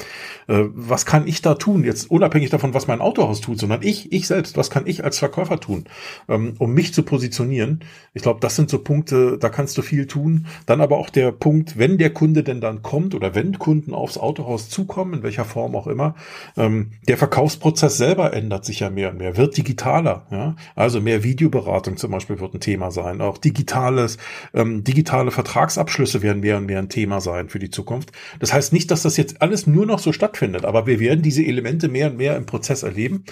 [0.48, 1.84] Äh, was kann ich da tun?
[1.84, 5.18] Jetzt unabhängig davon, was mein Autohaus tut, sondern ich, ich selbst, was kann ich als
[5.18, 5.84] Verkäufer tun,
[6.28, 7.80] ähm, um mich zu positionieren?
[8.14, 10.46] Ich glaube, das sind so Punkte, da kannst du viel tun.
[10.66, 14.18] Dann aber auch der Punkt, wenn der Kunde denn dann kommt oder wenn Kunden aufs
[14.18, 16.14] Autohaus zukommen, in welcher Form auch immer,
[16.56, 20.26] ähm, der Verkaufsprozess selber ändert sich ja mehr und mehr, wird digitaler.
[20.30, 20.56] Ja?
[20.74, 23.20] Also mehr Videoberatung zum Beispiel wird ein Thema sein.
[23.20, 24.18] Auch digitales,
[24.54, 28.12] ähm, digitale Vertragsabschlüsse werden mehr und mehr ein Thema sein für die Zukunft.
[28.40, 31.44] Das heißt nicht, dass das jetzt alles nur noch so stattfindet, aber wir werden diese
[31.44, 33.24] Elemente mehr und mehr im Prozess erleben.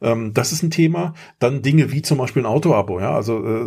[0.00, 1.14] Ähm, das ist ein Thema.
[1.38, 3.00] Dann Dinge wie zum Beispiel ein Autoabo.
[3.00, 3.14] Ja?
[3.14, 3.66] Also äh,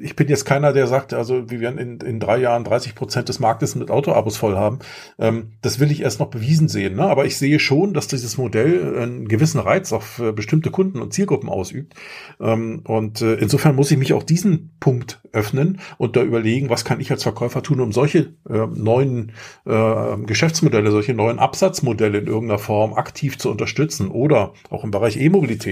[0.00, 3.28] ich bin jetzt keiner, der sagt, also wir werden in, in drei Jahren 30 Prozent
[3.28, 4.78] des Marktes mit Autoabos voll haben.
[5.18, 6.96] Ähm, das will ich erst noch bewiesen sehen.
[6.96, 7.04] Ne?
[7.04, 11.12] Aber ich sehe schon, dass dieses Modell einen gewissen Reiz auf äh, bestimmte Kunden und
[11.12, 11.94] Zielgruppen ausübt.
[12.40, 16.84] Ähm, und äh, insofern muss ich mich auch diesen Punkt öffnen und da überlegen, was
[16.84, 19.32] kann ich als Verkäufer tun, um solche äh, neuen
[19.64, 25.16] äh, Geschäftsmodelle, solche neuen Absatzmodelle in irgendeiner Form aktiv zu unterstützen oder auch im Bereich
[25.18, 25.65] E-Mobilität.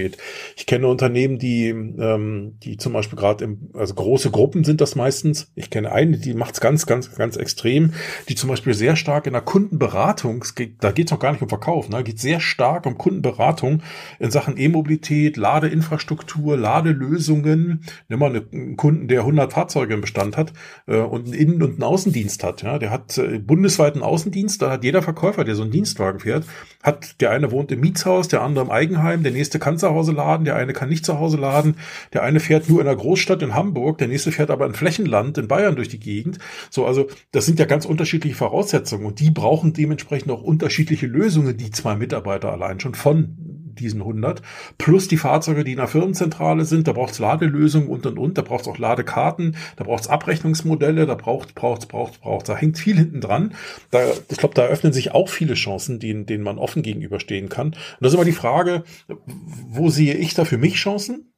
[0.55, 4.95] Ich kenne Unternehmen, die, ähm, die zum Beispiel gerade im, also große Gruppen sind das
[4.95, 5.51] meistens.
[5.55, 7.93] Ich kenne eine, die macht es ganz, ganz, ganz extrem,
[8.29, 10.45] die zum Beispiel sehr stark in der Kundenberatung,
[10.79, 13.81] da geht es noch gar nicht um Verkauf, ne, geht sehr stark um Kundenberatung
[14.19, 17.83] in Sachen E-Mobilität, Ladeinfrastruktur, Ladelösungen.
[18.09, 20.53] Nimm mal einen Kunden, der 100 Fahrzeuge im Bestand hat
[20.87, 22.61] äh, und einen Innen- und einen Außendienst hat.
[22.63, 26.45] Ja, der hat äh, bundesweiten Außendienst, da hat jeder Verkäufer, der so einen Dienstwagen fährt,
[26.83, 30.13] hat der eine wohnt im Mietshaus, der andere im Eigenheim, der nächste kann zu Hause
[30.13, 31.75] laden, der eine kann nicht zu Hause laden,
[32.13, 35.37] der eine fährt nur in der Großstadt in Hamburg, der nächste fährt aber in Flächenland
[35.37, 36.39] in Bayern durch die Gegend.
[36.71, 41.55] So, also das sind ja ganz unterschiedliche Voraussetzungen und die brauchen dementsprechend auch unterschiedliche Lösungen,
[41.55, 44.41] die zwei Mitarbeiter allein schon von diesen 100,
[44.77, 48.37] plus die Fahrzeuge, die in der Firmenzentrale sind, da braucht es Ladelösungen und und und,
[48.37, 52.55] da braucht es auch Ladekarten, da braucht es Abrechnungsmodelle, da braucht braucht braucht braucht, da
[52.55, 53.53] hängt viel hinten dran.
[53.91, 57.67] Da, ich glaube, da eröffnen sich auch viele Chancen, denen, denen man offen gegenüberstehen kann.
[57.67, 61.34] Und das ist immer die Frage, wo sehe ich da für mich Chancen?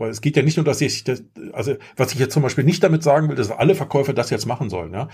[0.00, 2.64] Weil es geht ja nicht nur, dass ich, das, also was ich jetzt zum Beispiel
[2.64, 4.94] nicht damit sagen will, dass alle Verkäufer das jetzt machen sollen.
[4.94, 5.08] Ja?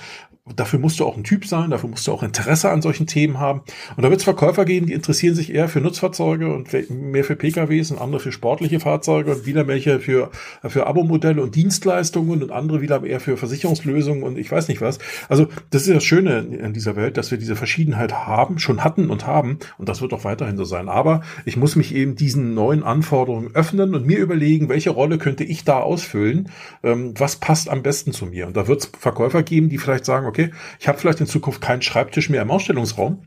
[0.55, 3.41] Dafür musst du auch ein Typ sein, dafür musst du auch Interesse an solchen Themen
[3.41, 3.63] haben.
[3.97, 7.35] Und da wird es Verkäufer geben, die interessieren sich eher für Nutzfahrzeuge und mehr für
[7.35, 10.31] PKWs und andere für sportliche Fahrzeuge und wieder welche für,
[10.65, 15.01] für Abo-Modelle und Dienstleistungen und andere wieder eher für Versicherungslösungen und ich weiß nicht was.
[15.29, 19.11] Also das ist das Schöne in dieser Welt, dass wir diese Verschiedenheit haben, schon hatten
[19.11, 20.89] und haben und das wird auch weiterhin so sein.
[20.89, 25.43] Aber ich muss mich eben diesen neuen Anforderungen öffnen und mir überlegen, welche Rolle könnte
[25.43, 26.51] ich da ausfüllen,
[26.83, 28.47] ähm, was passt am besten zu mir.
[28.47, 31.63] Und da wird es Verkäufer geben, die vielleicht sagen, okay, ich habe vielleicht in Zukunft
[31.63, 33.23] keinen Schreibtisch mehr im Ausstellungsraum,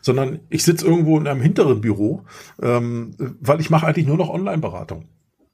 [0.00, 2.24] sondern ich sitze irgendwo in einem hinteren Büro,
[2.62, 5.08] ähm, weil ich mache eigentlich nur noch Online-Beratung.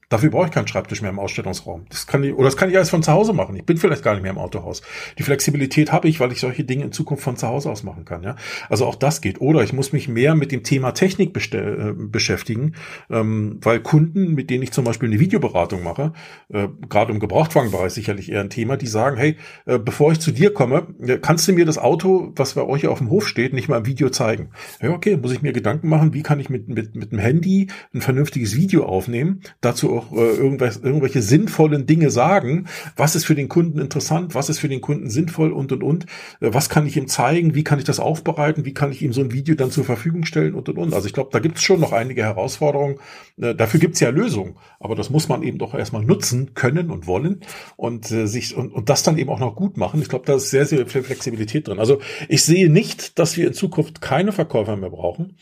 [0.08, 1.86] Dafür brauche ich keinen Schreibtisch mehr im Ausstellungsraum.
[1.88, 3.56] Das kann ich, oder das kann ich alles von zu Hause machen.
[3.56, 4.82] Ich bin vielleicht gar nicht mehr im Autohaus.
[5.18, 8.04] Die Flexibilität habe ich, weil ich solche Dinge in Zukunft von zu Hause aus machen
[8.04, 8.22] kann.
[8.22, 8.36] Ja?
[8.68, 9.40] Also auch das geht.
[9.40, 12.74] Oder ich muss mich mehr mit dem Thema Technik äh, beschäftigen,
[13.10, 16.12] ähm, weil Kunden, mit denen ich zum Beispiel eine Videoberatung mache,
[16.50, 20.30] äh, gerade im Gebrauchtwagenbereich sicherlich eher ein Thema, die sagen, hey, äh, bevor ich zu
[20.30, 23.52] dir komme, äh, kannst du mir das Auto, was bei euch auf dem Hof steht,
[23.52, 24.50] nicht mal im Video zeigen?
[24.80, 27.66] Ja, okay, muss ich mir Gedanken machen, wie kann ich mit, mit, mit dem Handy
[27.92, 32.66] ein vernünftiges Video aufnehmen, dazu auch äh, irgendwelche sinnvollen Dinge sagen.
[32.96, 34.34] Was ist für den Kunden interessant?
[34.34, 36.04] Was ist für den Kunden sinnvoll und, und, und?
[36.40, 37.54] Äh, was kann ich ihm zeigen?
[37.54, 38.64] Wie kann ich das aufbereiten?
[38.64, 40.94] Wie kann ich ihm so ein Video dann zur Verfügung stellen und, und, und?
[40.94, 42.96] Also ich glaube, da gibt es schon noch einige Herausforderungen.
[43.40, 44.56] Äh, dafür gibt es ja Lösungen.
[44.80, 47.40] Aber das muss man eben doch erstmal nutzen können und wollen
[47.76, 50.00] und äh, sich und, und das dann eben auch noch gut machen.
[50.00, 51.78] Ich glaube, da ist sehr, sehr viel Flexibilität drin.
[51.78, 55.36] Also ich sehe nicht, dass wir in Zukunft keine Verkäufer mehr brauchen.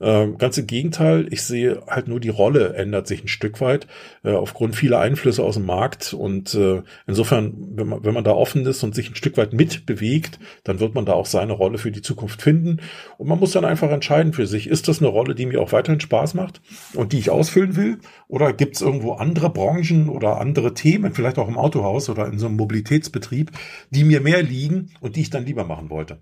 [0.00, 3.88] Äh, ganz im Gegenteil, ich sehe halt nur die Rolle ändert sich ein Stück weit
[4.22, 6.12] äh, aufgrund vieler Einflüsse aus dem Markt.
[6.12, 9.52] Und äh, insofern, wenn man, wenn man da offen ist und sich ein Stück weit
[9.52, 12.80] mitbewegt, dann wird man da auch seine Rolle für die Zukunft finden.
[13.16, 15.72] Und man muss dann einfach entscheiden für sich, ist das eine Rolle, die mir auch
[15.72, 16.60] weiterhin Spaß macht
[16.94, 17.98] und die ich ausfüllen will?
[18.28, 22.38] Oder gibt es irgendwo andere Branchen oder andere Themen, vielleicht auch im Autohaus oder in
[22.38, 23.50] so einem Mobilitätsbetrieb,
[23.90, 26.20] die mir mehr liegen und die ich dann lieber machen wollte?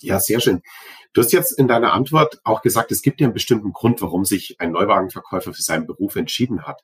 [0.00, 0.60] Ja, sehr schön.
[1.12, 4.24] Du hast jetzt in deiner Antwort auch gesagt, es gibt ja einen bestimmten Grund, warum
[4.24, 6.82] sich ein Neuwagenverkäufer für seinen Beruf entschieden hat.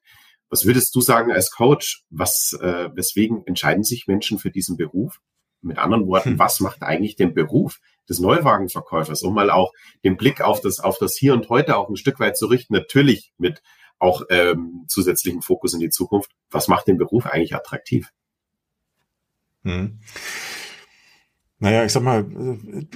[0.49, 2.05] Was würdest du sagen als Coach?
[2.11, 5.21] Was, äh, weswegen entscheiden sich Menschen für diesen Beruf?
[5.61, 6.39] Mit anderen Worten, hm.
[6.39, 9.73] was macht eigentlich den Beruf des Neuwagenverkäufers, um mal auch
[10.05, 12.75] den Blick auf das, auf das Hier und Heute auch ein Stück weit zu richten,
[12.75, 13.63] natürlich mit
[13.99, 16.31] auch ähm, zusätzlichen Fokus in die Zukunft.
[16.51, 18.11] Was macht den Beruf eigentlich attraktiv?
[19.63, 20.01] Hm.
[21.65, 22.27] Naja, ich sag mal,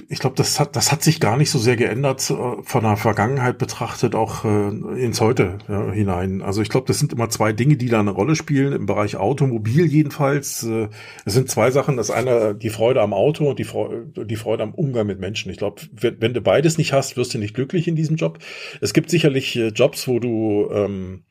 [0.09, 2.97] ich glaube, das hat, das hat sich gar nicht so sehr geändert äh, von der
[2.97, 4.67] Vergangenheit betrachtet, auch äh,
[5.03, 6.43] ins Heute ja, hinein.
[6.43, 9.15] Also ich glaube, das sind immer zwei Dinge, die da eine Rolle spielen, im Bereich
[9.15, 10.61] Automobil jedenfalls.
[10.61, 10.89] Äh,
[11.25, 11.97] es sind zwei Sachen.
[11.97, 15.51] Das eine, die Freude am Auto und die Freude, die Freude am Umgang mit Menschen.
[15.51, 18.37] Ich glaube, wenn, wenn, du beides nicht hast, wirst du nicht glücklich in diesem Job.
[18.81, 21.23] Es gibt sicherlich äh, Jobs, wo du ähm,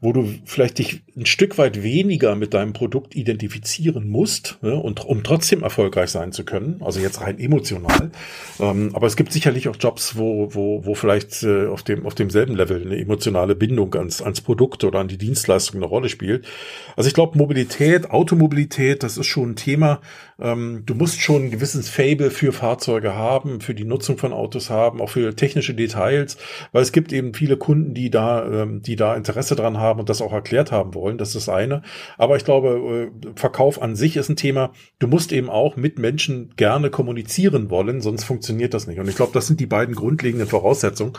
[0.00, 5.04] wo du vielleicht dich ein Stück weit weniger mit deinem Produkt identifizieren musst, ne, und
[5.04, 8.12] um trotzdem erfolgreich sein zu können, also jetzt rein emotional.
[8.60, 12.14] Ähm, aber es gibt sicherlich auch Jobs, wo, wo, wo vielleicht äh, auf dem auf
[12.14, 16.46] demselben Level eine emotionale Bindung ans, ans Produkt oder an die Dienstleistung eine Rolle spielt.
[16.94, 20.00] Also ich glaube, Mobilität, Automobilität, das ist schon ein Thema.
[20.40, 24.70] Ähm, du musst schon ein gewisses Fable für Fahrzeuge haben, für die Nutzung von Autos
[24.70, 26.36] haben, auch für technische Details,
[26.70, 30.08] weil es gibt eben viele Kunden, die da, ähm, die da Interesse dran haben und
[30.08, 31.18] das auch erklärt haben wollen.
[31.18, 31.82] Das ist das eine.
[32.16, 34.72] Aber ich glaube, äh, Verkauf an sich ist ein Thema.
[34.98, 39.00] Du musst eben auch mit Menschen gerne kommunizieren wollen, sonst funktioniert das nicht.
[39.00, 41.14] Und ich glaube, das sind die beiden grundlegenden Voraussetzungen.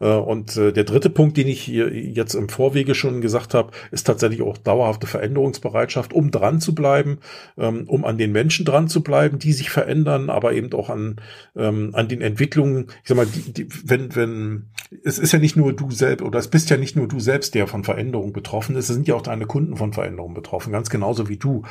[0.00, 4.06] Äh, und äh, der dritte Punkt, den ich jetzt im Vorwege schon gesagt habe, ist
[4.06, 7.18] tatsächlich auch dauerhafte Veränderungsbereitschaft, um dran zu bleiben,
[7.58, 11.16] ähm, um an den Menschen dran zu bleiben, die sich verändern, aber eben auch an,
[11.56, 12.86] ähm, an den Entwicklungen.
[13.02, 14.66] Ich sag mal, die, die, wenn, wenn,
[15.04, 17.54] es ist ja nicht nur du selbst, oder es bist ja nicht nur du selbst,
[17.54, 20.90] der von Veränderungen Veränderung betroffen ist, sind ja auch deine Kunden von Veränderungen betroffen, ganz
[20.90, 21.62] genauso wie du.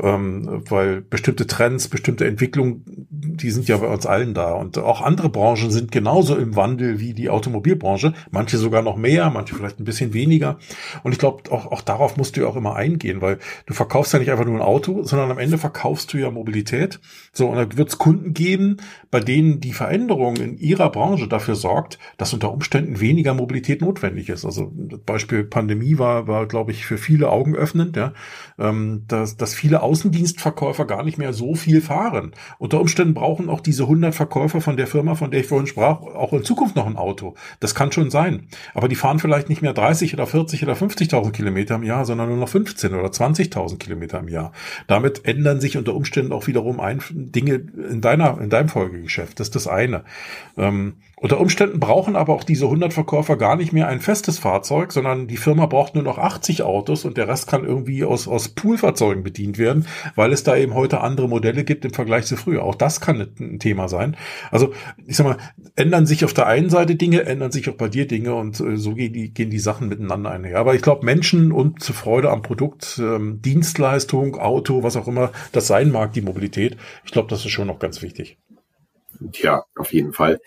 [0.00, 4.52] Ähm, weil bestimmte Trends, bestimmte Entwicklungen, die sind ja bei uns allen da.
[4.52, 8.12] Und auch andere Branchen sind genauso im Wandel wie die Automobilbranche.
[8.30, 10.58] Manche sogar noch mehr, manche vielleicht ein bisschen weniger.
[11.02, 14.12] Und ich glaube, auch, auch darauf musst du ja auch immer eingehen, weil du verkaufst
[14.12, 17.00] ja nicht einfach nur ein Auto, sondern am Ende verkaufst du ja Mobilität.
[17.32, 18.78] So, und da wird es Kunden geben,
[19.10, 24.28] bei denen die Veränderung in ihrer Branche dafür sorgt, dass unter Umständen weniger Mobilität notwendig
[24.28, 24.44] ist.
[24.44, 24.72] Also
[25.06, 28.12] Beispiel Pandemie war, war glaube ich, für viele Augen öffnend, ja,
[28.58, 32.32] ähm, dass, dass viele Außendienstverkäufer gar nicht mehr so viel fahren.
[32.58, 36.00] Unter Umständen brauchen auch diese 100 Verkäufer von der Firma, von der ich vorhin sprach,
[36.00, 37.34] auch in Zukunft noch ein Auto.
[37.60, 38.48] Das kann schon sein.
[38.74, 42.28] Aber die fahren vielleicht nicht mehr 30 oder 40 oder 50.000 Kilometer im Jahr, sondern
[42.28, 44.52] nur noch 15 oder 20.000 Kilometer im Jahr.
[44.86, 47.54] Damit ändern sich unter Umständen auch wiederum ein, Dinge
[47.90, 49.40] in deiner, in deinem Folgegeschäft.
[49.40, 50.04] Das ist das eine.
[50.56, 54.90] Ähm, Unter Umständen brauchen aber auch diese 100 Verkäufer gar nicht mehr ein festes Fahrzeug,
[54.90, 58.48] sondern die Firma braucht nur noch 80 Autos und der Rest kann irgendwie aus, aus
[58.48, 62.64] Poolfahrzeugen bedient werden, weil es da eben heute andere Modelle gibt im Vergleich zu früher.
[62.64, 64.16] Auch das kann ein Thema sein.
[64.50, 64.72] Also
[65.06, 65.36] ich sag mal,
[65.76, 68.78] ändern sich auf der einen Seite Dinge, ändern sich auch bei dir Dinge und äh,
[68.78, 70.58] so gehen die, gehen die Sachen miteinander einher.
[70.58, 75.66] Aber ich glaube, Menschen und Freude am Produkt, ähm, Dienstleistung, Auto, was auch immer das
[75.66, 78.38] sein mag, die Mobilität, ich glaube, das ist schon noch ganz wichtig.
[79.34, 80.40] Ja, auf jeden Fall.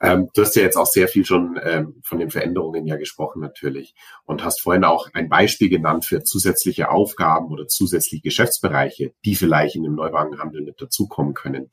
[0.00, 3.40] Ähm, du hast ja jetzt auch sehr viel schon ähm, von den Veränderungen ja gesprochen
[3.40, 9.34] natürlich und hast vorhin auch ein Beispiel genannt für zusätzliche Aufgaben oder zusätzliche Geschäftsbereiche, die
[9.34, 11.70] vielleicht in dem Neuwagenhandel mit dazukommen können.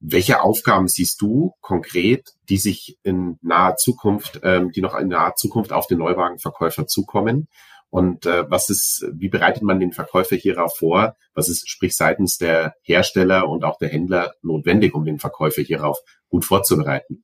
[0.00, 5.34] Welche Aufgaben siehst du konkret, die sich in naher Zukunft, ähm, die noch in naher
[5.36, 7.48] Zukunft auf den Neuwagenverkäufer zukommen?
[7.92, 11.14] Und äh, was ist, wie bereitet man den Verkäufer hierauf vor?
[11.34, 15.98] Was ist, sprich, seitens der Hersteller und auch der Händler notwendig, um den Verkäufer hierauf
[16.30, 17.22] gut vorzubereiten?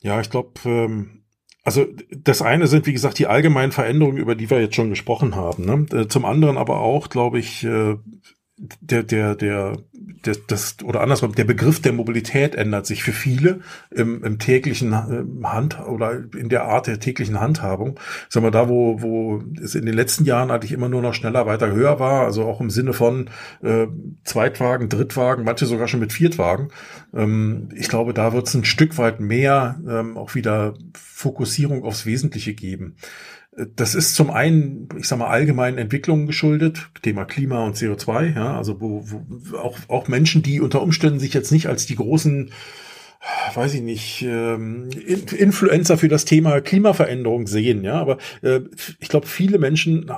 [0.00, 1.22] Ja, ich glaube, ähm,
[1.62, 5.36] also das eine sind, wie gesagt, die allgemeinen Veränderungen, über die wir jetzt schon gesprochen
[5.36, 5.66] haben.
[5.66, 6.00] Ne?
[6.00, 7.94] Äh, zum anderen aber auch, glaube ich, äh,
[8.58, 13.60] der, der, der, der, das, oder andersrum, der Begriff der Mobilität ändert sich für viele
[13.90, 17.98] im, im täglichen äh, Hand oder in der Art der täglichen Handhabung.
[18.28, 21.46] Sagen wir da, wo, wo es in den letzten Jahren eigentlich immer nur noch schneller,
[21.46, 23.30] weiter, höher war, also auch im Sinne von
[23.62, 23.86] äh,
[24.24, 26.68] Zweitwagen, Drittwagen, manche sogar schon mit Viertwagen.
[27.14, 32.04] Ähm, ich glaube, da wird es ein Stück weit mehr ähm, auch wieder Fokussierung aufs
[32.04, 32.96] Wesentliche geben.
[33.76, 38.56] Das ist zum einen, ich sag mal, allgemeinen Entwicklungen geschuldet, Thema Klima und CO2, ja,
[38.56, 42.50] also wo, wo auch, auch Menschen, die unter Umständen sich jetzt nicht als die großen
[43.54, 44.88] weiß ich nicht, ähm,
[45.36, 48.60] Influencer für das Thema Klimaveränderung sehen, ja, aber äh,
[48.98, 50.10] ich glaube, viele Menschen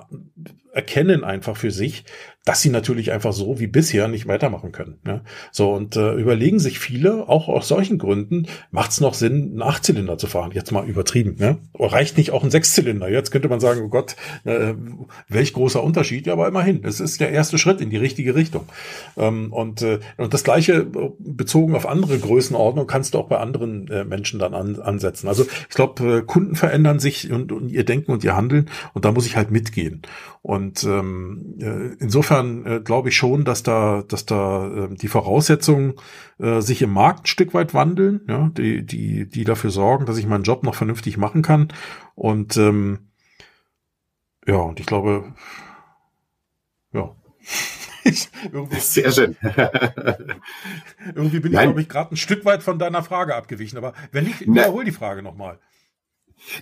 [0.72, 2.04] erkennen einfach für sich,
[2.44, 4.98] dass sie natürlich einfach so wie bisher nicht weitermachen können.
[5.04, 5.22] Ne?
[5.50, 9.62] So und äh, überlegen sich viele, auch aus solchen Gründen, macht es noch Sinn, einen
[9.62, 10.50] Achtzylinder zu fahren?
[10.52, 11.36] Jetzt mal übertrieben.
[11.38, 11.58] Ne?
[11.78, 13.08] Reicht nicht auch ein Sechszylinder?
[13.08, 14.74] Jetzt könnte man sagen, oh Gott, äh,
[15.28, 16.26] welch großer Unterschied.
[16.26, 18.66] Ja, aber immerhin, es ist der erste Schritt in die richtige Richtung.
[19.16, 23.38] Ähm, und, äh, und das Gleiche äh, bezogen auf andere Größenordnungen kannst du auch bei
[23.38, 25.28] anderen äh, Menschen dann an, ansetzen.
[25.28, 29.06] Also ich glaube, äh, Kunden verändern sich und, und ihr Denken und ihr Handeln und
[29.06, 30.02] da muss ich halt mitgehen.
[30.42, 35.94] Und ähm, äh, insofern äh, glaube ich schon, dass da, dass da äh, die Voraussetzungen
[36.38, 40.18] äh, sich im Markt ein Stück weit wandeln, ja, die, die, die dafür sorgen, dass
[40.18, 41.68] ich meinen Job noch vernünftig machen kann.
[42.14, 43.10] Und ähm,
[44.46, 45.34] ja, und ich glaube,
[46.92, 47.14] ja.
[48.52, 49.36] irgendwie, Sehr schön.
[51.14, 51.68] irgendwie bin Nein.
[51.68, 53.78] ich, glaube ich, gerade ein Stück weit von deiner Frage abgewichen.
[53.78, 55.58] Aber wenn nicht, wiederhol die Frage nochmal.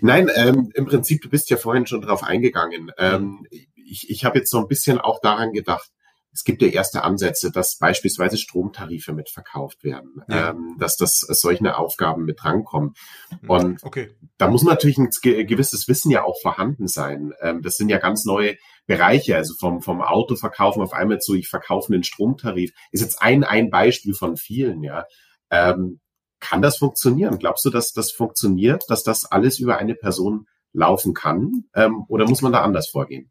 [0.00, 2.92] Nein, ähm, im Prinzip, du bist ja vorhin schon drauf eingegangen.
[2.98, 3.46] Ähm,
[3.92, 5.90] ich, ich habe jetzt so ein bisschen auch daran gedacht,
[6.34, 10.50] es gibt ja erste Ansätze, dass beispielsweise Stromtarife mitverkauft werden, ja.
[10.50, 12.94] ähm, dass das solche Aufgaben mit drankommen.
[13.42, 13.50] Mhm.
[13.50, 14.10] Und okay.
[14.38, 15.10] da muss natürlich ein
[15.46, 17.34] gewisses Wissen ja auch vorhanden sein.
[17.42, 21.48] Ähm, das sind ja ganz neue Bereiche, also vom, vom Autoverkaufen auf einmal zu, ich
[21.48, 25.04] verkaufe einen Stromtarif, ist jetzt ein, ein Beispiel von vielen, ja.
[25.50, 26.00] Ähm,
[26.40, 27.38] kann das funktionieren?
[27.38, 31.66] Glaubst du, dass das funktioniert, dass das alles über eine Person laufen kann?
[31.74, 33.30] Ähm, oder muss man da anders vorgehen?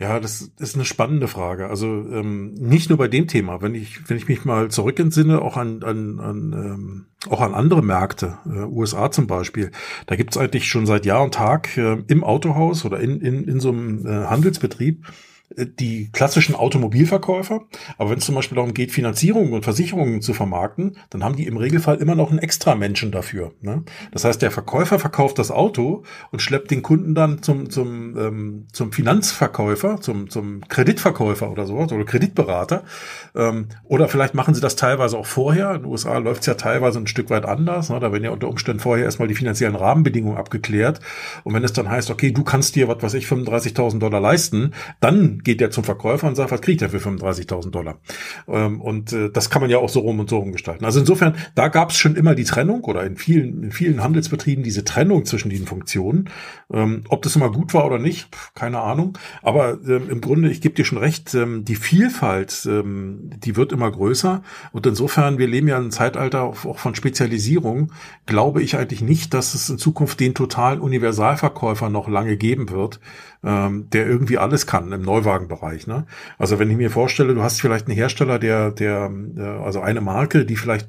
[0.00, 1.68] Ja, das ist eine spannende Frage.
[1.68, 5.42] Also ähm, nicht nur bei dem Thema, wenn ich, wenn ich mich mal zurück entsinne,
[5.42, 9.70] auch an, an, an ähm, auch an andere Märkte, äh, USA zum Beispiel,
[10.06, 13.60] da gibt's eigentlich schon seit Jahr und Tag äh, im Autohaus oder in, in, in
[13.60, 15.06] so einem äh, Handelsbetrieb
[15.56, 17.62] die klassischen Automobilverkäufer.
[17.96, 21.46] Aber wenn es zum Beispiel darum geht, Finanzierungen und Versicherungen zu vermarkten, dann haben die
[21.46, 23.52] im Regelfall immer noch einen extra Menschen dafür.
[23.60, 23.82] Ne?
[24.12, 28.66] Das heißt, der Verkäufer verkauft das Auto und schleppt den Kunden dann zum, zum, ähm,
[28.72, 32.84] zum Finanzverkäufer, zum, zum Kreditverkäufer oder sowas oder Kreditberater.
[33.34, 35.74] Ähm, oder vielleicht machen sie das teilweise auch vorher.
[35.74, 37.88] In den USA läuft es ja teilweise ein Stück weit anders.
[37.88, 37.98] Ne?
[38.00, 41.00] Da werden ja unter Umständen vorher erstmal die finanziellen Rahmenbedingungen abgeklärt.
[41.44, 44.74] Und wenn es dann heißt, okay, du kannst dir, was weiß ich, 35.000 Dollar leisten,
[45.00, 47.98] dann geht der zum Verkäufer und sagt, was kriegt er für 35.000 Dollar?
[48.46, 50.84] Ähm, und äh, das kann man ja auch so rum und so rum gestalten.
[50.84, 54.64] Also insofern, da gab es schon immer die Trennung oder in vielen, in vielen Handelsbetrieben
[54.64, 56.30] diese Trennung zwischen diesen Funktionen.
[56.72, 59.16] Ähm, ob das immer gut war oder nicht, keine Ahnung.
[59.42, 64.42] Aber ähm, im Grunde, ich gebe dir schon recht, die Vielfalt, die wird immer größer.
[64.72, 67.92] Und insofern, wir leben ja in einem Zeitalter auch von Spezialisierung,
[68.26, 73.00] glaube ich eigentlich nicht, dass es in Zukunft den totalen Universalverkäufer noch lange geben wird,
[73.42, 75.86] der irgendwie alles kann im Neuwagenbereich.
[75.86, 76.06] Ne?
[76.38, 80.00] Also wenn ich mir vorstelle, du hast vielleicht einen Hersteller, der, der, äh, also eine
[80.00, 80.88] Marke, die vielleicht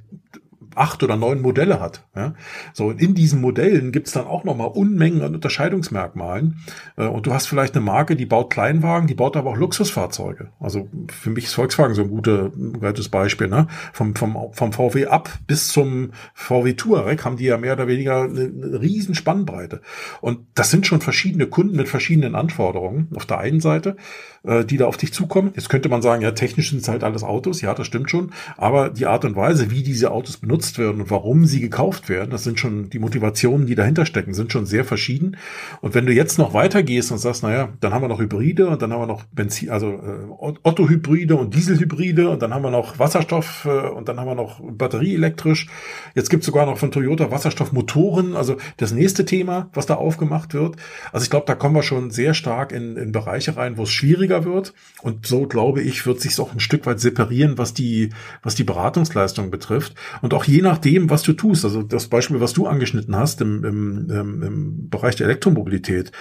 [0.79, 2.05] acht oder neun Modelle hat.
[2.15, 2.33] Ja?
[2.73, 6.59] So, und in diesen Modellen gibt's dann auch nochmal Unmengen an Unterscheidungsmerkmalen.
[6.95, 10.49] Äh, und du hast vielleicht eine Marke, die baut Kleinwagen, die baut aber auch Luxusfahrzeuge.
[10.59, 13.47] Also für mich ist Volkswagen so ein gutes Beispiel.
[13.47, 13.67] Ne?
[13.93, 18.23] Vom, vom, vom VW ab bis zum VW Touareg haben die ja mehr oder weniger
[18.23, 19.81] eine, eine riesen Spannbreite.
[20.21, 23.97] Und das sind schon verschiedene Kunden mit verschiedenen Anforderungen auf der einen Seite,
[24.43, 25.51] äh, die da auf dich zukommen.
[25.55, 27.61] Jetzt könnte man sagen, ja, technisch sind es halt alles Autos.
[27.61, 28.31] Ja, das stimmt schon.
[28.57, 32.29] Aber die Art und Weise, wie diese Autos benutzt werden und warum sie gekauft werden,
[32.31, 35.37] das sind schon die Motivationen, die dahinter stecken, sind schon sehr verschieden.
[35.81, 38.81] Und wenn du jetzt noch weitergehst und sagst, naja, dann haben wir noch Hybride und
[38.81, 42.99] dann haben wir noch Benzin, also äh, Otto-Hybride und Dieselhybride und dann haben wir noch
[42.99, 45.67] Wasserstoff äh, und dann haben wir noch batterieelektrisch.
[46.15, 48.35] Jetzt gibt es sogar noch von Toyota Wasserstoffmotoren.
[48.35, 50.75] Also das nächste Thema, was da aufgemacht wird.
[51.11, 53.89] Also ich glaube, da kommen wir schon sehr stark in, in Bereiche rein, wo es
[54.29, 54.73] schwieriger wird.
[55.01, 58.09] Und so glaube ich, wird sich auch ein Stück weit separieren, was die,
[58.43, 59.95] was die Beratungsleistung betrifft.
[60.21, 61.65] Und auch je nachdem, was du tust.
[61.65, 66.11] Also das Beispiel, was du angeschnitten hast im, im, im Bereich der Elektromobilität.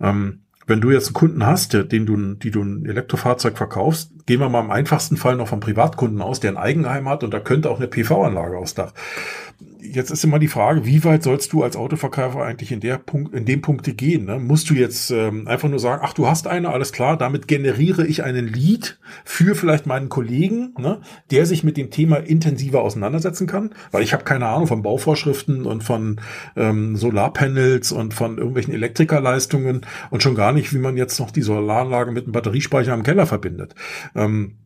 [0.00, 4.38] Ähm, wenn du jetzt einen Kunden hast, den du, die du ein Elektrofahrzeug verkaufst, gehen
[4.38, 7.40] wir mal im einfachsten Fall noch vom Privatkunden aus, der ein Eigenheim hat und da
[7.40, 8.92] könnte auch eine PV-Anlage aufs Dach
[9.82, 13.34] jetzt ist immer die Frage, wie weit sollst du als Autoverkäufer eigentlich in der Punkt,
[13.34, 14.24] in dem Punkte gehen?
[14.24, 14.38] Ne?
[14.38, 18.06] Musst du jetzt ähm, einfach nur sagen, ach, du hast eine, alles klar, damit generiere
[18.06, 23.46] ich einen Lead für vielleicht meinen Kollegen, ne, der sich mit dem Thema intensiver auseinandersetzen
[23.46, 26.20] kann, weil ich habe keine Ahnung von Bauvorschriften und von
[26.56, 31.42] ähm, Solarpanels und von irgendwelchen Elektrikerleistungen und schon gar nicht, wie man jetzt noch die
[31.42, 33.74] Solaranlage mit einem Batteriespeicher im Keller verbindet.
[34.14, 34.56] Ähm,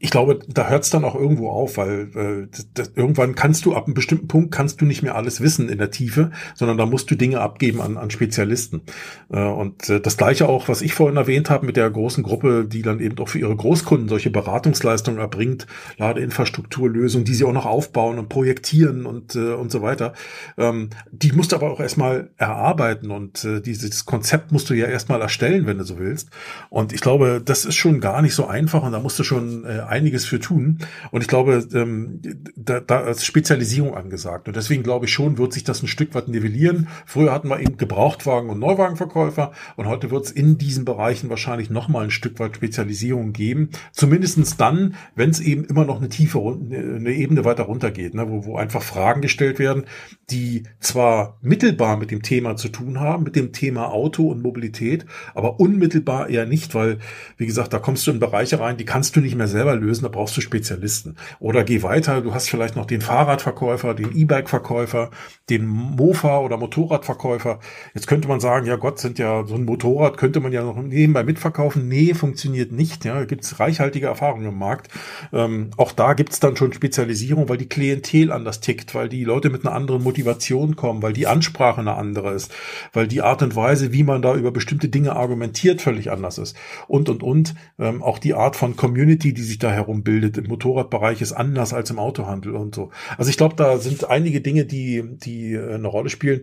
[0.00, 3.64] ich glaube, da hört es dann auch irgendwo auf, weil äh, das, das, irgendwann kannst
[3.64, 6.78] du ab einem bestimmten Punkt kannst du nicht mehr alles wissen in der Tiefe, sondern
[6.78, 8.82] da musst du Dinge abgeben an, an Spezialisten.
[9.30, 12.64] Äh, und äh, das gleiche auch, was ich vorhin erwähnt habe mit der großen Gruppe,
[12.64, 17.66] die dann eben auch für ihre Großkunden solche Beratungsleistungen erbringt, Ladeinfrastrukturlösungen, die sie auch noch
[17.66, 20.12] aufbauen und projektieren und äh, und so weiter.
[20.56, 24.86] Ähm, die musst du aber auch erstmal erarbeiten und äh, dieses Konzept musst du ja
[24.86, 26.30] erstmal erstellen, wenn du so willst.
[26.70, 29.64] Und ich glaube, das ist schon gar nicht so einfach und da musst du schon
[29.64, 30.78] äh, einiges für tun.
[31.10, 32.20] Und ich glaube, ähm,
[32.56, 34.48] da, da ist Spezialisierung angesagt.
[34.48, 36.88] Und deswegen glaube ich schon, wird sich das ein Stück weit nivellieren.
[37.06, 41.70] Früher hatten wir eben Gebrauchtwagen- und Neuwagenverkäufer und heute wird es in diesen Bereichen wahrscheinlich
[41.70, 43.70] nochmal ein Stück weit Spezialisierung geben.
[43.92, 48.44] Zumindestens dann, wenn es eben immer noch eine tiefe, eine Ebene weiter runtergeht, ne, wo,
[48.44, 49.84] wo einfach Fragen gestellt werden,
[50.30, 55.06] die zwar mittelbar mit dem Thema zu tun haben, mit dem Thema Auto und Mobilität,
[55.34, 56.98] aber unmittelbar eher nicht, weil,
[57.36, 60.04] wie gesagt, da kommst du in Bereiche rein, die kannst du nicht mehr selber lösen,
[60.04, 61.16] da brauchst du Spezialisten.
[61.40, 65.10] Oder geh weiter, du hast vielleicht noch den Fahrradverkäufer, den E-Bike-Verkäufer,
[65.50, 67.60] den Mofa- oder Motorradverkäufer.
[67.94, 70.76] Jetzt könnte man sagen, ja Gott, sind ja so ein Motorrad, könnte man ja noch
[70.76, 71.88] nebenbei mitverkaufen.
[71.88, 73.04] Nee, funktioniert nicht.
[73.04, 74.88] Ja, gibt es reichhaltige Erfahrungen im Markt.
[75.32, 79.24] Ähm, auch da gibt es dann schon Spezialisierung, weil die Klientel anders tickt, weil die
[79.24, 82.52] Leute mit einer anderen Motivation kommen, weil die Ansprache eine andere ist,
[82.92, 86.56] weil die Art und Weise, wie man da über bestimmte Dinge argumentiert, völlig anders ist.
[86.86, 87.54] Und, und, und.
[87.78, 91.72] Ähm, auch die Art von Community, die sich da herum bildet im Motorradbereich, ist anders
[91.72, 92.90] als im Autohandel und so.
[93.16, 96.42] Also ich glaube, da sind einige Dinge, die, die äh, eine Rolle spielen.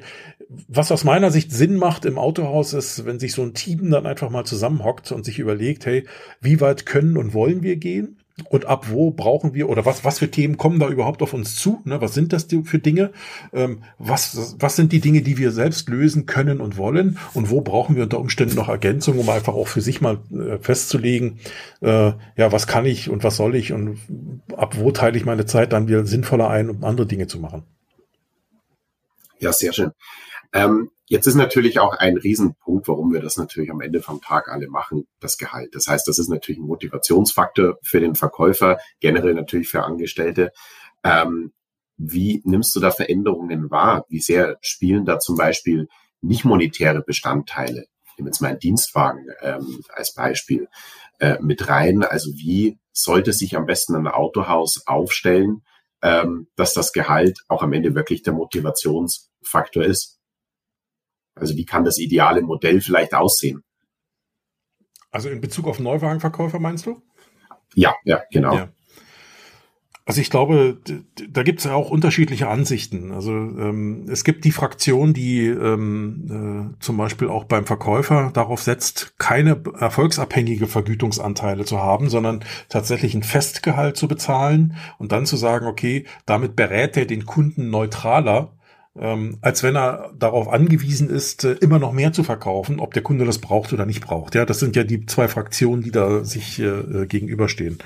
[0.68, 4.06] Was aus meiner Sicht Sinn macht im Autohaus ist, wenn sich so ein Team dann
[4.06, 6.06] einfach mal zusammenhockt und sich überlegt, hey,
[6.42, 8.18] wie weit können und wollen wir gehen?
[8.50, 11.56] Und ab wo brauchen wir oder was, was für Themen kommen da überhaupt auf uns
[11.56, 11.82] zu?
[11.86, 12.02] Ne?
[12.02, 13.12] Was sind das für Dinge?
[13.54, 17.18] Ähm, was, was sind die Dinge, die wir selbst lösen können und wollen?
[17.34, 20.58] Und wo brauchen wir unter Umständen noch Ergänzung, um einfach auch für sich mal äh,
[20.58, 21.40] festzulegen,
[21.80, 24.00] äh, ja, was kann ich und was soll ich und
[24.58, 27.64] ab wo teile ich meine Zeit dann wieder sinnvoller ein, um andere Dinge zu machen?
[29.40, 29.92] Ja, sehr schön.
[30.52, 34.50] Ähm, Jetzt ist natürlich auch ein Riesenpunkt, warum wir das natürlich am Ende vom Tag
[34.50, 35.76] alle machen, das Gehalt.
[35.76, 40.52] Das heißt, das ist natürlich ein Motivationsfaktor für den Verkäufer, generell natürlich für Angestellte.
[41.04, 41.54] Ähm,
[41.98, 44.06] wie nimmst du da Veränderungen wahr?
[44.10, 45.88] Wie sehr spielen da zum Beispiel
[46.22, 47.86] nicht monetäre Bestandteile?
[48.06, 50.68] Ich nehme jetzt mal einen Dienstwagen ähm, als Beispiel
[51.20, 52.04] äh, mit rein.
[52.04, 55.62] Also wie sollte sich am besten ein Autohaus aufstellen,
[56.02, 60.20] ähm, dass das Gehalt auch am Ende wirklich der Motivationsfaktor ist?
[61.36, 63.64] Also wie kann das ideale Modell vielleicht aussehen?
[65.12, 67.02] Also in Bezug auf Neuwagenverkäufer meinst du?
[67.74, 68.56] Ja, ja, genau.
[68.56, 68.70] Ja.
[70.08, 70.78] Also ich glaube,
[71.30, 73.12] da gibt es ja auch unterschiedliche Ansichten.
[73.12, 78.62] Also ähm, es gibt die Fraktion, die ähm, äh, zum Beispiel auch beim Verkäufer darauf
[78.62, 85.38] setzt, keine erfolgsabhängige Vergütungsanteile zu haben, sondern tatsächlich ein Festgehalt zu bezahlen und dann zu
[85.38, 88.54] sagen, okay, damit berät er den Kunden neutraler
[89.00, 93.04] ähm, als wenn er darauf angewiesen ist, äh, immer noch mehr zu verkaufen, ob der
[93.04, 94.36] Kunde das braucht oder nicht braucht.
[94.36, 97.80] Ja, das sind ja die zwei Fraktionen, die da sich äh, äh gegenüberstehen.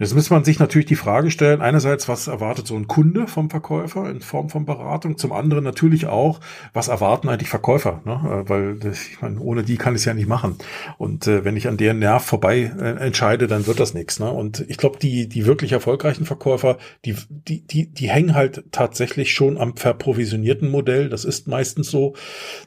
[0.00, 3.50] Jetzt muss man sich natürlich die Frage stellen, einerseits, was erwartet so ein Kunde vom
[3.50, 5.18] Verkäufer in Form von Beratung?
[5.18, 6.38] Zum anderen natürlich auch,
[6.72, 8.00] was erwarten eigentlich Verkäufer?
[8.04, 8.12] Ne?
[8.12, 10.54] Äh, weil ich meine, ohne die kann ich es ja nicht machen.
[10.98, 14.20] Und äh, wenn ich an deren Nerv vorbei äh, entscheide, dann wird das nichts.
[14.20, 14.30] Ne?
[14.30, 19.32] Und ich glaube, die, die wirklich erfolgreichen Verkäufer, die, die, die, die hängen halt tatsächlich
[19.32, 21.08] schon am verprovisionierten Modell.
[21.08, 22.14] Das ist meistens so.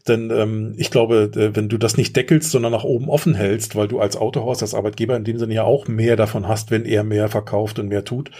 [0.06, 3.78] Denn ähm, ich glaube, äh, wenn du das nicht deckelst, sondern nach oben offen hältst,
[3.78, 6.84] weil du als Autohaus, als Arbeitgeber in dem Sinne ja auch mehr davon hast, wenn
[6.84, 8.32] er mehr mehr verkauft und mehr tut,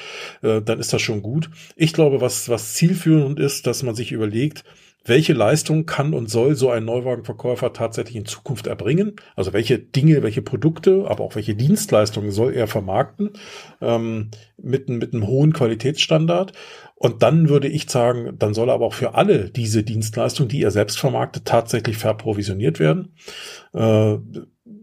[0.42, 1.50] äh, dann ist das schon gut.
[1.76, 4.64] Ich glaube, was, was zielführend ist, dass man sich überlegt,
[5.04, 9.16] welche Leistung kann und soll so ein Neuwagenverkäufer tatsächlich in Zukunft erbringen?
[9.36, 13.32] Also welche Dinge, welche Produkte, aber auch welche Dienstleistungen soll er vermarkten
[13.82, 16.54] ähm, mit, mit einem hohen Qualitätsstandard?
[16.96, 20.70] Und dann würde ich sagen, dann soll aber auch für alle diese Dienstleistungen, die er
[20.70, 23.16] selbst vermarktet, tatsächlich verprovisioniert werden.
[23.74, 24.18] Äh,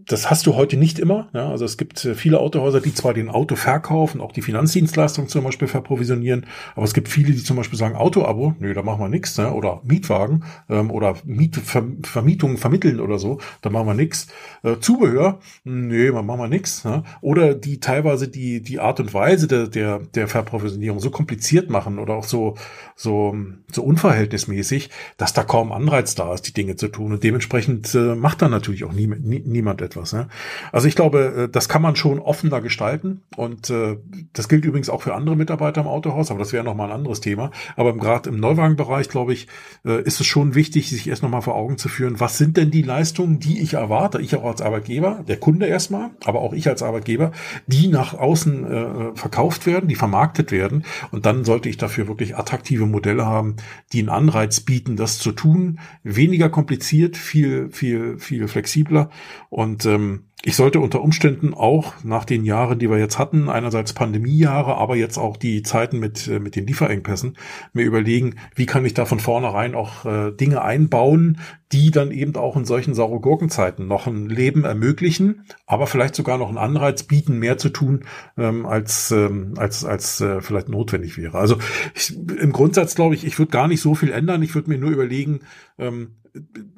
[0.08, 1.28] das hast du heute nicht immer.
[1.34, 1.50] Ja?
[1.50, 5.44] Also es gibt äh, viele Autohäuser, die zwar den Auto verkaufen, auch die Finanzdienstleistung zum
[5.44, 9.08] Beispiel verprovisionieren, aber es gibt viele, die zum Beispiel sagen, Auto-Abo, nö, da machen wir
[9.08, 9.52] nichts, ne?
[9.52, 14.28] oder Mietwagen ähm, oder Miet Ver Vermietung vermitteln oder so, da machen wir nichts.
[14.62, 16.84] Äh, Zubehör, nö, da machen wir nichts.
[16.84, 17.04] Ne?
[17.20, 21.98] Oder die teilweise die, die Art und Weise der, der, der Verprovisionierung so kompliziert machen
[21.98, 22.56] oder auch so,
[22.96, 23.36] so,
[23.70, 27.12] so unverhältnismäßig, dass da kaum Anreiz da ist, die Dinge zu tun.
[27.12, 30.12] Und dementsprechend äh, macht da natürlich auch nie, nie, niemand etwas etwas.
[30.12, 30.28] Ne?
[30.72, 33.96] Also ich glaube, äh, das kann man schon offener gestalten und äh,
[34.32, 37.20] das gilt übrigens auch für andere Mitarbeiter im Autohaus, aber das wäre nochmal ein anderes
[37.20, 37.50] Thema.
[37.76, 39.48] Aber gerade im Neuwagenbereich, glaube ich,
[39.84, 42.70] äh, ist es schon wichtig, sich erst nochmal vor Augen zu führen, was sind denn
[42.70, 46.68] die Leistungen, die ich erwarte, ich auch als Arbeitgeber, der Kunde erstmal, aber auch ich
[46.68, 47.32] als Arbeitgeber,
[47.66, 52.36] die nach außen äh, verkauft werden, die vermarktet werden und dann sollte ich dafür wirklich
[52.36, 53.56] attraktive Modelle haben,
[53.92, 59.10] die einen Anreiz bieten, das zu tun, weniger kompliziert, viel, viel, viel flexibler
[59.50, 63.92] und ähm, ich sollte unter Umständen auch nach den Jahren, die wir jetzt hatten, einerseits
[63.92, 67.36] Pandemiejahre, aber jetzt auch die Zeiten mit, äh, mit den Lieferengpässen,
[67.72, 71.38] mir überlegen, wie kann ich da von vornherein auch äh, Dinge einbauen,
[71.72, 76.38] die dann eben auch in solchen saure Gurkenzeiten noch ein Leben ermöglichen, aber vielleicht sogar
[76.38, 78.04] noch einen Anreiz bieten, mehr zu tun,
[78.36, 81.36] ähm, als, ähm, als, als äh, vielleicht notwendig wäre.
[81.36, 81.58] Also
[81.94, 84.42] ich, im Grundsatz glaube ich, ich würde gar nicht so viel ändern.
[84.42, 85.40] Ich würde mir nur überlegen,
[85.78, 86.12] ähm,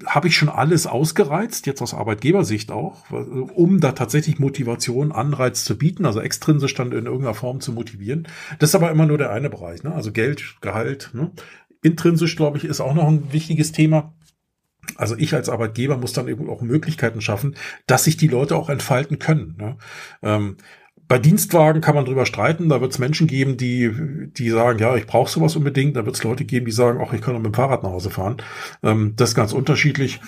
[0.07, 5.77] habe ich schon alles ausgereizt, jetzt aus Arbeitgebersicht auch, um da tatsächlich Motivation, Anreiz zu
[5.77, 8.29] bieten, also extrinsisch dann in irgendeiner Form zu motivieren.
[8.59, 9.95] Das ist aber immer nur der eine Bereich, ne?
[9.95, 11.11] also Geld, Gehalt.
[11.13, 11.31] Ne?
[11.83, 14.15] Intrinsisch, glaube ich, ist auch noch ein wichtiges Thema.
[14.97, 17.57] Also ich als Arbeitgeber muss dann eben auch Möglichkeiten schaffen,
[17.87, 19.57] dass sich die Leute auch entfalten können.
[19.59, 19.77] Ne?
[20.23, 20.57] Ähm,
[21.11, 22.69] bei Dienstwagen kann man drüber streiten.
[22.69, 23.91] Da wird es Menschen geben, die,
[24.29, 25.97] die sagen, ja, ich brauche sowas unbedingt.
[25.97, 27.91] Da wird es Leute geben, die sagen, ach, ich kann auch mit dem Fahrrad nach
[27.91, 28.37] Hause fahren.
[28.85, 30.21] Ähm, das ist ganz unterschiedlich.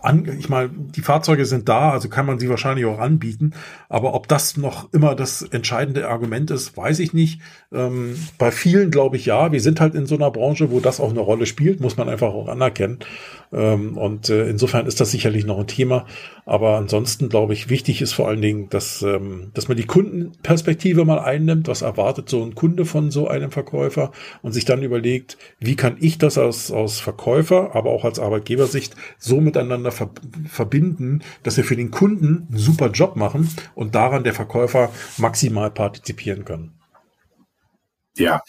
[0.00, 3.52] An, ich meine, die Fahrzeuge sind da, also kann man sie wahrscheinlich auch anbieten.
[3.88, 7.40] Aber ob das noch immer das entscheidende Argument ist, weiß ich nicht.
[7.72, 9.52] Ähm, bei vielen glaube ich ja.
[9.52, 12.08] Wir sind halt in so einer Branche, wo das auch eine Rolle spielt, muss man
[12.08, 12.98] einfach auch anerkennen.
[13.52, 16.06] Ähm, und äh, insofern ist das sicherlich noch ein Thema.
[16.46, 21.04] Aber ansonsten glaube ich, wichtig ist vor allen Dingen, dass, ähm, dass man die Kundenperspektive
[21.04, 21.68] mal einnimmt.
[21.68, 24.12] Was erwartet so ein Kunde von so einem Verkäufer?
[24.40, 28.96] Und sich dann überlegt, wie kann ich das aus, aus Verkäufer, aber auch als Arbeitgebersicht
[29.18, 30.10] so miteinander ver
[30.48, 35.70] verbinden, dass wir für den Kunden einen super Job machen und daran der Verkäufer maximal
[35.70, 36.72] partizipieren kann.
[38.16, 38.42] Ja,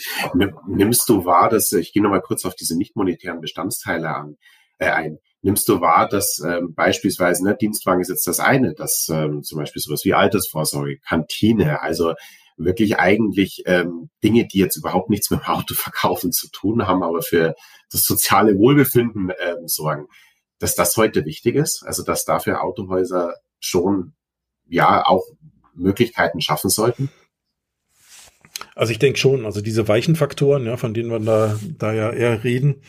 [0.68, 4.38] nimmst du wahr, dass ich gehe nochmal kurz auf diese nicht monetären Bestandteile an,
[4.78, 5.20] äh, ein.
[5.42, 9.60] Nimmst du wahr, dass ähm, beispielsweise, ne, Dienstwagen ist jetzt das eine, dass ähm, zum
[9.60, 12.14] Beispiel sowas wie Altersvorsorge, Kantine, also
[12.56, 17.22] wirklich eigentlich ähm, Dinge, die jetzt überhaupt nichts mit dem Autoverkaufen zu tun haben, aber
[17.22, 17.56] für
[17.92, 20.08] das soziale Wohlbefinden ähm, sorgen,
[20.60, 24.14] dass das heute wichtig ist, also dass dafür Autohäuser schon
[24.68, 25.26] ja auch
[25.76, 27.10] Möglichkeiten schaffen sollten?
[28.76, 32.12] Also ich denke schon, also diese weichen Faktoren, ja, von denen wir da, da ja
[32.12, 32.82] eher reden,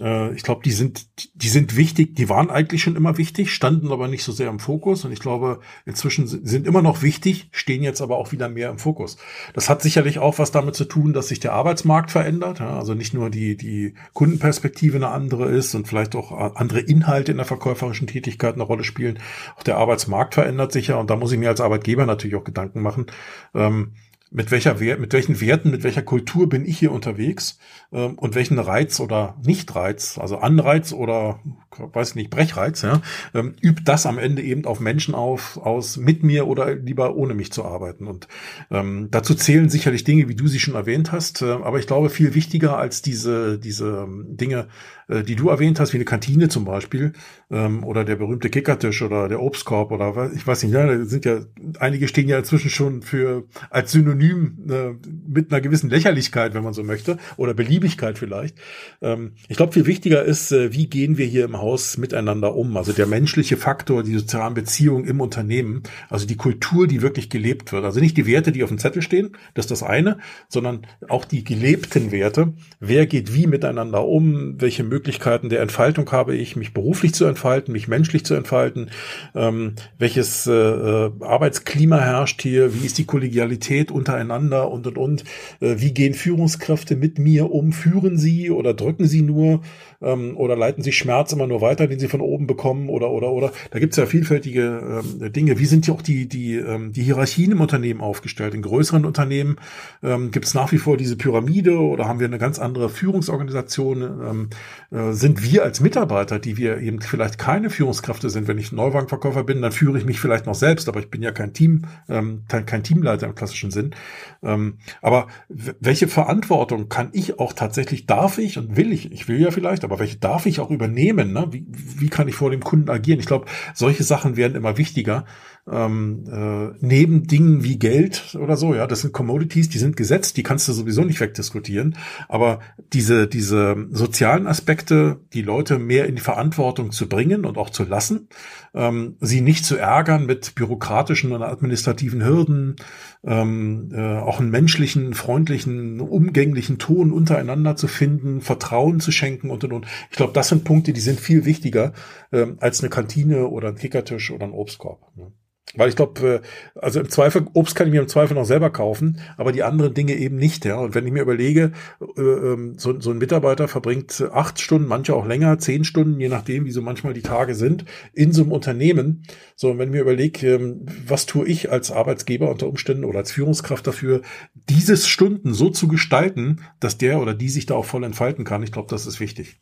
[0.00, 3.92] äh, ich glaube, die sind, die sind wichtig, die waren eigentlich schon immer wichtig, standen
[3.92, 7.82] aber nicht so sehr im Fokus und ich glaube, inzwischen sind immer noch wichtig, stehen
[7.82, 9.16] jetzt aber auch wieder mehr im Fokus.
[9.54, 13.14] Das hat sicherlich auch was damit zu tun, dass sich der Arbeitsmarkt verändert, also nicht
[13.14, 18.06] nur die, die Kundenperspektive eine andere ist und vielleicht auch andere Inhalte in der verkäuferischen
[18.06, 19.18] Tätigkeit eine Rolle spielen.
[19.56, 22.44] Auch der Arbeitsmarkt verändert sich ja und da muss ich mir als Arbeitgeber natürlich auch
[22.44, 23.06] Gedanken machen.
[23.54, 23.92] Ähm,
[24.30, 27.58] mit welcher mit welchen Werten, mit welcher Kultur bin ich hier unterwegs
[27.92, 31.40] ähm, und welchen Reiz oder Nicht-Reiz, also Anreiz oder
[31.76, 33.02] weiß nicht, Brechreiz, ja,
[33.34, 37.34] ähm, übt das am Ende eben auf Menschen auf, aus mit mir oder lieber ohne
[37.34, 38.06] mich zu arbeiten.
[38.06, 38.28] Und
[38.70, 42.10] ähm, dazu zählen sicherlich Dinge, wie du sie schon erwähnt hast, äh, aber ich glaube,
[42.10, 44.68] viel wichtiger als diese, diese ähm, Dinge,
[45.08, 47.12] äh, die du erwähnt hast, wie eine Kantine zum Beispiel,
[47.50, 51.24] ähm, oder der berühmte Kickertisch oder der Obstkorb oder ich weiß nicht, ja, da sind
[51.24, 51.40] ja,
[51.80, 56.74] einige stehen ja inzwischen schon für als Synonym äh, mit einer gewissen Lächerlichkeit, wenn man
[56.74, 58.56] so möchte, oder Beliebigkeit vielleicht.
[59.00, 62.76] Ähm, ich glaube, viel wichtiger ist, äh, wie gehen wir hier im Haus miteinander um?
[62.76, 67.72] Also der menschliche Faktor, die sozialen Beziehungen im Unternehmen, also die Kultur, die wirklich gelebt
[67.72, 67.84] wird.
[67.84, 71.24] Also nicht die Werte, die auf dem Zettel stehen, das ist das eine, sondern auch
[71.24, 72.54] die gelebten Werte.
[72.80, 74.60] Wer geht wie miteinander um?
[74.60, 78.90] Welche Möglichkeiten der Entfaltung habe ich, mich beruflich zu entfalten, mich menschlich zu entfalten?
[79.34, 82.74] Ähm, welches äh, äh Arbeitsklima herrscht hier?
[82.74, 85.24] Wie ist die Kollegialität untereinander und und und?
[85.60, 87.72] Äh, wie gehen Führungskräfte mit mir um?
[87.72, 89.60] Führen sie oder drücken sie nur?
[90.00, 93.30] ähm, oder leiten sie Schmerz immer nur weiter, den sie von oben bekommen oder oder
[93.30, 93.52] oder.
[93.70, 95.58] Da gibt es ja vielfältige ähm, Dinge.
[95.58, 98.54] Wie sind ja auch die die ähm, die Hierarchien im Unternehmen aufgestellt?
[98.54, 99.56] In größeren Unternehmen
[100.02, 104.02] ähm, gibt es nach wie vor diese Pyramide oder haben wir eine ganz andere Führungsorganisation?
[104.02, 104.50] Ähm,
[104.90, 109.44] äh, sind wir als Mitarbeiter, die wir eben vielleicht keine Führungskräfte sind, wenn ich Neuwagenverkäufer
[109.44, 112.44] bin, dann führe ich mich vielleicht noch selbst, aber ich bin ja kein Team, ähm,
[112.48, 113.94] kein Teamleiter im klassischen Sinn.
[114.42, 119.12] Ähm, aber welche Verantwortung kann ich auch tatsächlich, darf ich und will ich?
[119.12, 121.32] Ich will ja vielleicht, aber welche darf ich auch übernehmen?
[121.40, 121.52] Ne?
[121.52, 123.20] Wie, wie kann ich vor dem Kunden agieren?
[123.20, 125.24] Ich glaube, solche Sachen werden immer wichtiger.
[125.70, 130.36] Ähm, äh, neben Dingen wie Geld oder so, ja, das sind Commodities, die sind gesetzt,
[130.36, 131.96] die kannst du sowieso nicht wegdiskutieren.
[132.28, 132.60] Aber
[132.92, 137.84] diese, diese sozialen Aspekte, die Leute mehr in die Verantwortung zu bringen und auch zu
[137.84, 138.28] lassen,
[138.74, 142.76] ähm, sie nicht zu ärgern mit bürokratischen und administrativen Hürden,
[143.24, 149.64] ähm, äh, auch einen menschlichen, freundlichen, umgänglichen Ton untereinander zu finden, Vertrauen zu schenken und
[149.64, 149.86] und und.
[150.10, 151.92] Ich glaube, das sind Punkte, die sind viel wichtiger
[152.32, 155.00] ähm, als eine Kantine oder ein Kickertisch oder ein Obstkorb.
[155.16, 155.32] Ne?
[155.74, 156.42] Weil ich glaube,
[156.74, 159.62] äh, also im Zweifel, Obst kann ich mir im Zweifel noch selber kaufen, aber die
[159.62, 160.64] anderen Dinge eben nicht.
[160.64, 160.78] Ja.
[160.78, 161.72] Und wenn ich mir überlege,
[162.16, 166.28] äh, ähm, so, so ein Mitarbeiter verbringt acht Stunden, manche auch länger, zehn Stunden, je
[166.28, 169.24] nachdem, wie so manchmal die Tage sind, in so einem Unternehmen.
[169.56, 173.18] So, und wenn ich mir überlege, ähm, was tue ich als Arbeitsgeber unter Umständen oder
[173.18, 174.22] als Führungskraft dafür,
[174.68, 178.62] dieses Stunden so zu gestalten, dass der oder die sich da auch voll entfalten kann,
[178.62, 179.60] ich glaube, das ist wichtig.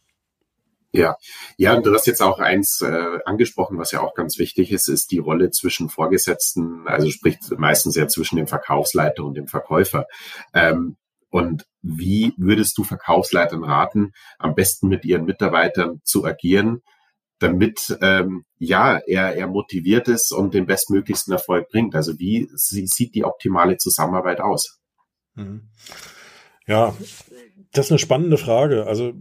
[0.97, 1.17] Ja,
[1.57, 5.11] ja, du hast jetzt auch eins äh, angesprochen, was ja auch ganz wichtig ist, ist
[5.11, 10.07] die Rolle zwischen Vorgesetzten, also sprich meistens ja zwischen dem Verkaufsleiter und dem Verkäufer.
[10.55, 10.97] Ähm,
[11.31, 16.83] und wie würdest du Verkaufsleitern raten, am besten mit ihren Mitarbeitern zu agieren,
[17.39, 21.95] damit ähm, ja er, er motiviert ist und den bestmöglichsten Erfolg bringt?
[21.95, 24.79] Also wie sieht die optimale Zusammenarbeit aus?
[25.35, 25.69] Mhm.
[26.67, 26.97] Ja,
[27.73, 28.87] das ist eine spannende Frage.
[28.87, 29.13] Also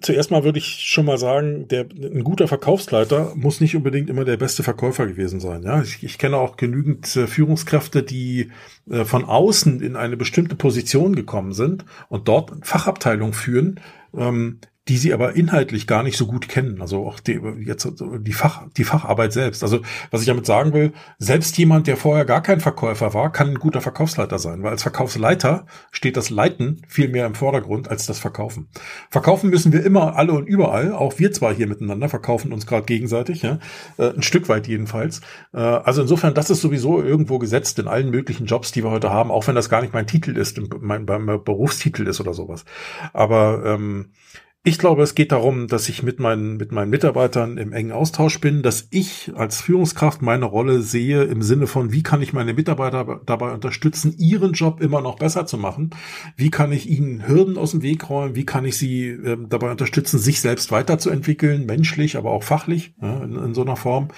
[0.00, 4.24] zuerst mal würde ich schon mal sagen, der, ein guter Verkaufsleiter muss nicht unbedingt immer
[4.24, 5.62] der beste Verkäufer gewesen sein.
[5.62, 8.50] Ja, ich, ich kenne auch genügend äh, Führungskräfte, die
[8.90, 13.80] äh, von außen in eine bestimmte Position gekommen sind und dort Fachabteilung führen,
[14.16, 14.58] ähm,
[14.88, 16.80] die sie aber inhaltlich gar nicht so gut kennen.
[16.80, 19.62] Also auch die, jetzt die Fach, die Facharbeit selbst.
[19.62, 23.50] Also was ich damit sagen will, selbst jemand, der vorher gar kein Verkäufer war, kann
[23.50, 28.06] ein guter Verkaufsleiter sein, weil als Verkaufsleiter steht das Leiten viel mehr im Vordergrund als
[28.06, 28.68] das Verkaufen.
[29.10, 32.86] Verkaufen müssen wir immer alle und überall, auch wir zwar hier miteinander verkaufen uns gerade
[32.86, 33.58] gegenseitig, ja,
[33.98, 35.20] äh, ein Stück weit jedenfalls.
[35.52, 39.10] Äh, also insofern, das ist sowieso irgendwo gesetzt in allen möglichen Jobs, die wir heute
[39.10, 42.64] haben, auch wenn das gar nicht mein Titel ist, mein, mein Berufstitel ist oder sowas.
[43.12, 44.12] Aber ähm,
[44.62, 48.42] ich glaube, es geht darum, dass ich mit meinen, mit meinen Mitarbeitern im engen Austausch
[48.42, 52.52] bin, dass ich als Führungskraft meine Rolle sehe im Sinne von, wie kann ich meine
[52.52, 55.90] Mitarbeiter dabei unterstützen, ihren Job immer noch besser zu machen?
[56.36, 58.36] Wie kann ich ihnen Hürden aus dem Weg räumen?
[58.36, 63.24] Wie kann ich sie äh, dabei unterstützen, sich selbst weiterzuentwickeln, menschlich, aber auch fachlich, ja,
[63.24, 64.08] in, in, so einer Form?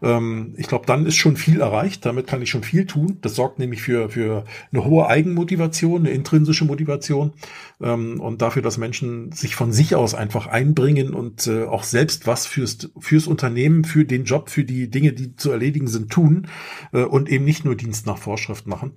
[0.00, 2.06] Ähm, ich glaube, dann ist schon viel erreicht.
[2.06, 3.18] Damit kann ich schon viel tun.
[3.22, 7.32] Das sorgt nämlich für, für eine hohe Eigenmotivation, eine intrinsische Motivation
[7.80, 12.26] ähm, und dafür, dass Menschen sich von sich aus einfach einbringen und äh, auch selbst
[12.26, 16.48] was fürs, fürs Unternehmen, für den Job, für die Dinge, die zu erledigen sind, tun
[16.92, 18.92] äh, und eben nicht nur Dienst nach Vorschrift machen.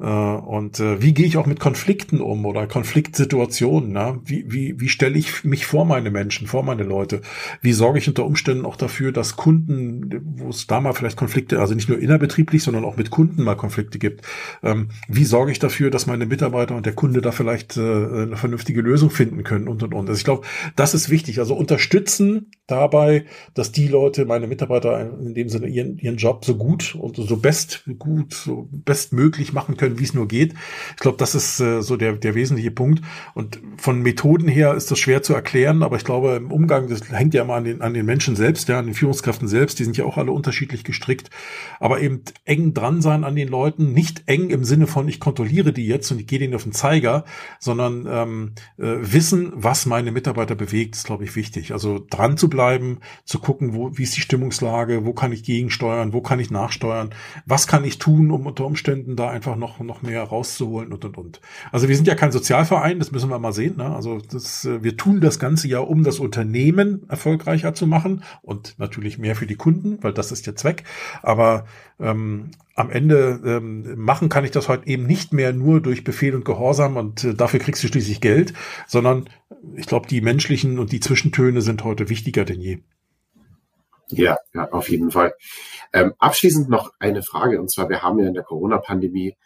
[0.00, 3.92] Äh, und äh, wie gehe ich auch mit Konflikten um oder Konfliktsituationen?
[3.92, 4.18] Na?
[4.24, 7.20] Wie, wie, wie stelle ich mich vor meine Menschen, vor meine Leute?
[7.62, 11.60] Wie sorge ich unter Umständen auch dafür, dass Kunden, wo es da mal vielleicht Konflikte,
[11.60, 14.22] also nicht nur innerbetrieblich, sondern auch mit Kunden mal Konflikte gibt,
[14.62, 18.36] ähm, wie sorge ich dafür, dass meine Mitarbeiter und der Kunde da vielleicht äh, eine
[18.36, 20.08] vernünftige Lösung finden können und und und.
[20.08, 21.38] Also ich glaube, das ist wichtig.
[21.38, 26.56] Also unterstützen dabei, dass die Leute, meine Mitarbeiter in dem Sinne ihren, ihren Job so
[26.56, 30.54] gut und so best gut, so bestmöglich machen können können, wie es nur geht.
[30.90, 33.02] Ich glaube, das ist äh, so der, der wesentliche Punkt.
[33.34, 37.10] Und von Methoden her ist das schwer zu erklären, aber ich glaube, im Umgang, das
[37.10, 39.84] hängt ja immer an den, an den Menschen selbst, ja, an den Führungskräften selbst, die
[39.84, 41.30] sind ja auch alle unterschiedlich gestrickt.
[41.80, 45.72] Aber eben eng dran sein an den Leuten, nicht eng im Sinne von, ich kontrolliere
[45.72, 47.24] die jetzt und ich gehe denen auf den Zeiger,
[47.58, 51.72] sondern ähm, äh, wissen, was meine Mitarbeiter bewegt, ist, glaube ich, wichtig.
[51.72, 56.12] Also dran zu bleiben, zu gucken, wo, wie ist die Stimmungslage, wo kann ich gegensteuern,
[56.12, 57.10] wo kann ich nachsteuern,
[57.44, 61.18] was kann ich tun, um unter Umständen da einfach noch, noch mehr rauszuholen und, und,
[61.18, 61.40] und.
[61.72, 63.76] Also wir sind ja kein Sozialverein, das müssen wir mal sehen.
[63.76, 63.94] Ne?
[63.94, 68.78] Also das, äh, wir tun das Ganze ja, um das Unternehmen erfolgreicher zu machen und
[68.78, 70.84] natürlich mehr für die Kunden, weil das ist der Zweck.
[71.22, 71.66] Aber
[71.98, 76.34] ähm, am Ende ähm, machen kann ich das heute eben nicht mehr nur durch Befehl
[76.34, 78.52] und Gehorsam und äh, dafür kriegst du schließlich Geld,
[78.86, 79.28] sondern
[79.74, 82.80] ich glaube, die menschlichen und die Zwischentöne sind heute wichtiger denn je.
[84.08, 85.34] Ja, ja, auf jeden Fall.
[85.92, 89.36] Ähm, abschließend noch eine Frage, und zwar, wir haben ja in der Corona-Pandemie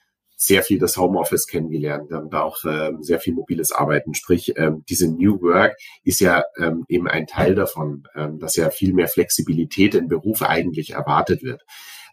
[0.40, 4.14] sehr viel das Homeoffice kennengelernt, ähm, da auch ähm, sehr viel mobiles Arbeiten.
[4.14, 8.70] Sprich, ähm, diese New Work ist ja ähm, eben ein Teil davon, ähm, dass ja
[8.70, 11.62] viel mehr Flexibilität im Beruf eigentlich erwartet wird.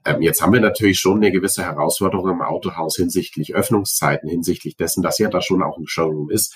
[0.05, 5.03] Ähm, jetzt haben wir natürlich schon eine gewisse Herausforderung im Autohaus hinsichtlich Öffnungszeiten, hinsichtlich dessen,
[5.03, 6.55] dass ja da schon auch ein Showroom ist.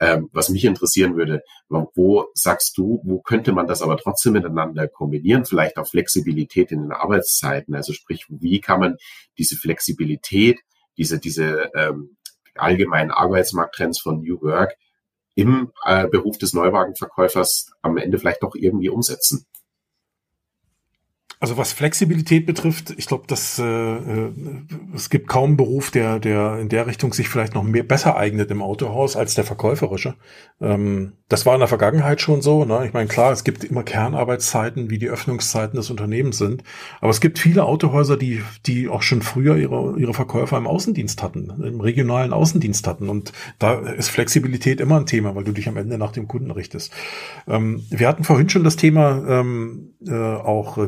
[0.00, 4.86] Ähm, was mich interessieren würde, wo sagst du, wo könnte man das aber trotzdem miteinander
[4.86, 5.44] kombinieren?
[5.44, 7.74] Vielleicht auch Flexibilität in den Arbeitszeiten.
[7.74, 8.96] Also sprich, wie kann man
[9.36, 10.60] diese Flexibilität,
[10.98, 12.16] diese, diese ähm,
[12.54, 14.74] allgemeinen Arbeitsmarkttrends von New Work
[15.34, 19.46] im äh, Beruf des Neuwagenverkäufers am Ende vielleicht doch irgendwie umsetzen?
[21.40, 24.32] Also was Flexibilität betrifft, ich glaube, dass äh, äh,
[24.92, 28.16] es gibt kaum einen Beruf, der, der in der Richtung sich vielleicht noch mehr besser
[28.16, 30.14] eignet im Autohaus als der verkäuferische.
[30.60, 32.64] Ähm, das war in der Vergangenheit schon so.
[32.64, 32.84] Ne?
[32.86, 36.64] Ich meine, klar, es gibt immer Kernarbeitszeiten, wie die Öffnungszeiten des Unternehmens sind.
[37.00, 41.22] Aber es gibt viele Autohäuser, die, die auch schon früher ihre, ihre Verkäufer im Außendienst
[41.22, 43.08] hatten, im regionalen Außendienst hatten.
[43.08, 46.50] Und da ist Flexibilität immer ein Thema, weil du dich am Ende nach dem Kunden
[46.50, 46.92] richtest.
[47.46, 50.78] Ähm, wir hatten vorhin schon das Thema ähm, äh, auch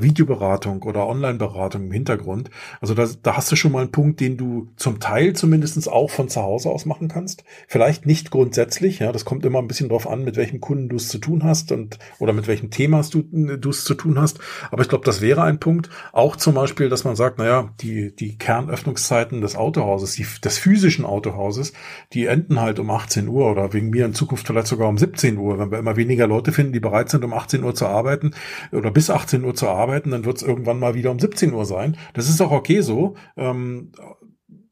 [0.41, 2.51] Videoberatung oder Online-Beratung im Hintergrund.
[2.81, 6.11] Also da, da hast du schon mal einen Punkt, den du zum Teil zumindestens auch
[6.11, 7.45] von zu Hause aus machen kannst.
[7.69, 10.97] Vielleicht nicht grundsätzlich, ja, das kommt immer ein bisschen drauf an, mit welchem Kunden du
[10.97, 14.39] es zu tun hast und oder mit welchem Thema du es zu tun hast.
[14.71, 15.91] Aber ich glaube, das wäre ein Punkt.
[16.13, 21.05] Auch zum Beispiel, dass man sagt, naja, die, die Kernöffnungszeiten des Autohauses, die, des physischen
[21.05, 21.73] Autohauses,
[22.13, 25.37] die enden halt um 18 Uhr oder wegen mir in Zukunft vielleicht sogar um 17
[25.37, 28.33] Uhr, wenn wir immer weniger Leute finden, die bereit sind, um 18 Uhr zu arbeiten
[28.73, 31.67] oder bis 18 Uhr zu arbeiten, dann wird es irgendwann mal wieder um 17 Uhr
[31.67, 31.97] sein.
[32.15, 33.17] Das ist auch okay so.
[33.37, 33.91] Ähm,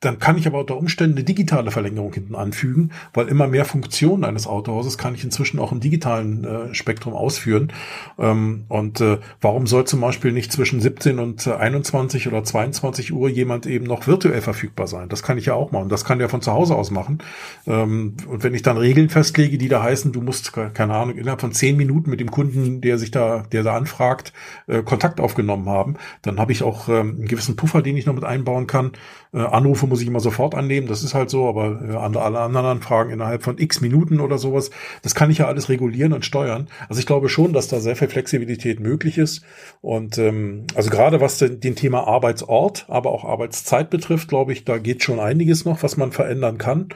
[0.01, 4.25] dann kann ich aber unter Umständen eine digitale Verlängerung hinten anfügen, weil immer mehr Funktionen
[4.25, 7.73] eines Autohauses kann ich inzwischen auch im digitalen äh, Spektrum ausführen.
[8.17, 13.13] Ähm, und äh, warum soll zum Beispiel nicht zwischen 17 und äh, 21 oder 22
[13.13, 15.09] Uhr jemand eben noch virtuell verfügbar sein?
[15.09, 15.89] Das kann ich ja auch machen.
[15.89, 17.19] Das kann der von zu Hause aus machen.
[17.67, 21.41] Ähm, und wenn ich dann Regeln festlege, die da heißen, du musst, keine Ahnung, innerhalb
[21.41, 24.33] von zehn Minuten mit dem Kunden, der sich da, der da anfragt,
[24.69, 28.15] äh, Kontakt aufgenommen haben, dann habe ich auch ähm, einen gewissen Puffer, den ich noch
[28.15, 28.93] mit einbauen kann.
[29.33, 32.67] Äh, Anrufe muss ich immer sofort annehmen, das ist halt so, aber äh, alle anderen
[32.67, 34.71] Anfragen innerhalb von x Minuten oder sowas,
[35.03, 36.69] das kann ich ja alles regulieren und steuern.
[36.89, 39.43] Also ich glaube schon, dass da sehr viel Flexibilität möglich ist.
[39.81, 44.65] Und ähm, also gerade was den, den Thema Arbeitsort, aber auch Arbeitszeit betrifft, glaube ich,
[44.65, 46.89] da geht schon einiges noch, was man verändern kann.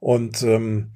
[0.00, 0.92] Und ähm,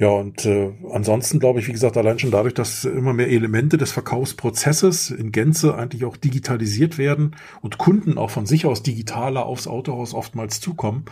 [0.00, 3.76] ja, und äh, ansonsten glaube ich, wie gesagt, allein schon dadurch, dass immer mehr Elemente
[3.78, 9.44] des Verkaufsprozesses in Gänze eigentlich auch digitalisiert werden und Kunden auch von sich aus digitaler
[9.44, 11.06] aufs Autohaus oftmals zukommen,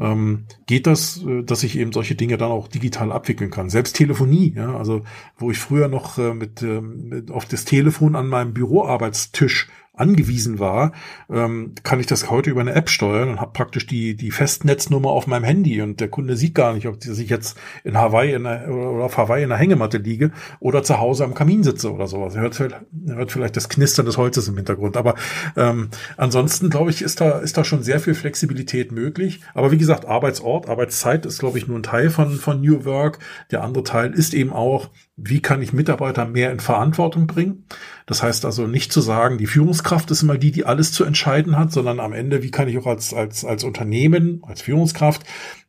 [0.00, 3.70] ähm, geht das, äh, dass ich eben solche Dinge dann auch digital abwickeln kann.
[3.70, 5.02] Selbst Telefonie, ja, also
[5.36, 10.58] wo ich früher noch äh, mit, äh, mit auf das Telefon an meinem Büroarbeitstisch angewiesen
[10.58, 10.92] war,
[11.30, 15.10] ähm, kann ich das heute über eine App steuern und habe praktisch die, die Festnetznummer
[15.10, 18.44] auf meinem Handy und der Kunde sieht gar nicht, ob ich jetzt in Hawaii in
[18.44, 20.30] der, oder auf Hawaii in der Hängematte liege
[20.60, 22.34] oder zu Hause am Kamin sitze oder sowas.
[22.34, 24.96] Er hört, er hört vielleicht das Knistern des Holzes im Hintergrund.
[24.96, 25.14] Aber
[25.56, 29.40] ähm, ansonsten, glaube ich, ist da, ist da schon sehr viel Flexibilität möglich.
[29.52, 33.18] Aber wie gesagt, Arbeitsort, Arbeitszeit ist, glaube ich, nur ein Teil von, von New Work.
[33.50, 34.88] Der andere Teil ist eben auch,
[35.24, 37.64] wie kann ich Mitarbeiter mehr in Verantwortung bringen?
[38.06, 41.56] Das heißt also nicht zu sagen, die Führungskraft ist immer die, die alles zu entscheiden
[41.56, 45.22] hat, sondern am Ende, wie kann ich auch als, als, als Unternehmen, als Führungskraft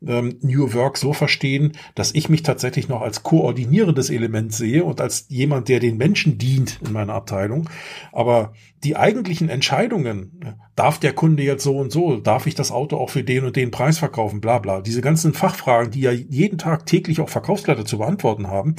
[0.05, 4.99] ähm, New Work so verstehen, dass ich mich tatsächlich noch als koordinierendes Element sehe und
[4.99, 7.69] als jemand, der den Menschen dient in meiner Abteilung.
[8.11, 12.97] Aber die eigentlichen Entscheidungen, darf der Kunde jetzt so und so, darf ich das Auto
[12.97, 16.57] auch für den und den Preis verkaufen, bla bla, diese ganzen Fachfragen, die ja jeden
[16.57, 18.75] Tag täglich auch Verkaufsleiter zu beantworten haben,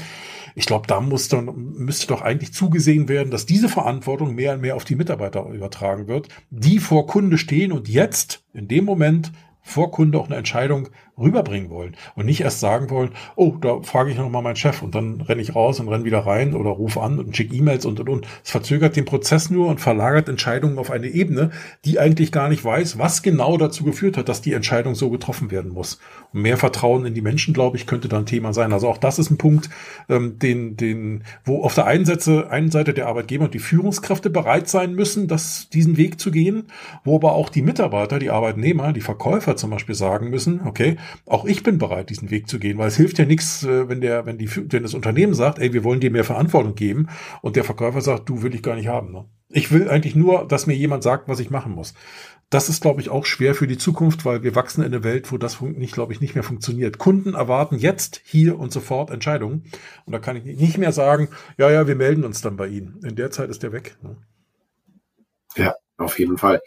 [0.55, 1.47] ich glaube, da muss dann,
[1.77, 6.07] müsste doch eigentlich zugesehen werden, dass diese Verantwortung mehr und mehr auf die Mitarbeiter übertragen
[6.07, 10.89] wird, die vor Kunde stehen und jetzt in dem Moment vor Kunde auch eine Entscheidung
[11.19, 14.83] rüberbringen wollen und nicht erst sagen wollen, oh, da frage ich noch mal meinen Chef
[14.83, 17.87] und dann renne ich raus und renne wieder rein oder rufe an und schicke E-Mails
[17.87, 18.27] und und und.
[18.45, 21.51] Es verzögert den Prozess nur und verlagert Entscheidungen auf eine Ebene,
[21.85, 25.51] die eigentlich gar nicht weiß, was genau dazu geführt hat, dass die Entscheidung so getroffen
[25.53, 26.01] werden muss.
[26.33, 28.73] Und mehr Vertrauen in die Menschen, glaube ich, könnte dann Thema sein.
[28.73, 29.71] Also auch das ist ein Punkt,
[30.09, 34.31] ähm, den, den, wo auf der einen Seite, einen Seite der Arbeitgeber und die Führungskräfte
[34.31, 36.65] bereit sein müssen, das, diesen Weg zu gehen,
[37.05, 40.97] wo aber auch die Mitarbeiter, die Arbeitnehmer, die Verkäufer zum Beispiel sagen müssen, okay,
[41.27, 44.01] auch ich bin bereit, diesen Weg zu gehen, weil es hilft ja nichts, äh, wenn
[44.01, 47.09] der, wenn die, wenn das Unternehmen sagt, ey, wir wollen dir mehr Verantwortung geben
[47.43, 49.13] und der Verkäufer sagt, du will ich gar nicht haben.
[49.13, 49.25] Ne?
[49.49, 51.95] Ich will eigentlich nur, dass mir jemand sagt, was ich machen muss.
[52.51, 55.33] Das ist, glaube ich, auch schwer für die Zukunft, weil wir wachsen in eine Welt,
[55.33, 56.99] wo das nicht, glaube ich, nicht mehr funktioniert.
[56.99, 59.65] Kunden erwarten jetzt, hier und sofort Entscheidungen.
[60.05, 63.01] Und da kann ich nicht mehr sagen, ja, ja, wir melden uns dann bei Ihnen.
[63.03, 63.97] In der Zeit ist der weg.
[64.03, 64.17] Ne?
[65.57, 66.61] Ja, auf jeden Fall.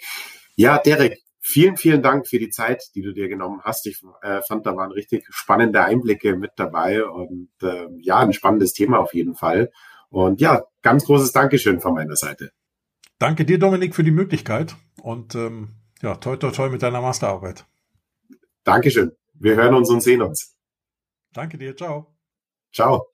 [0.56, 3.88] Ja, Derek, vielen, vielen Dank für die Zeit, die du dir genommen hast.
[3.88, 8.74] Ich äh, fand, da waren richtig spannende Einblicke mit dabei und äh, ja, ein spannendes
[8.74, 9.72] Thema auf jeden Fall.
[10.10, 12.52] Und ja, ganz großes Dankeschön von meiner Seite.
[13.18, 15.70] Danke dir, Dominik, für die Möglichkeit und ähm,
[16.02, 17.66] ja, toi, toi, toi mit deiner Masterarbeit.
[18.64, 19.14] Dankeschön.
[19.34, 20.56] Wir hören uns und sehen uns.
[21.34, 21.76] Danke dir.
[21.76, 22.14] Ciao.
[22.74, 23.08] Ciao.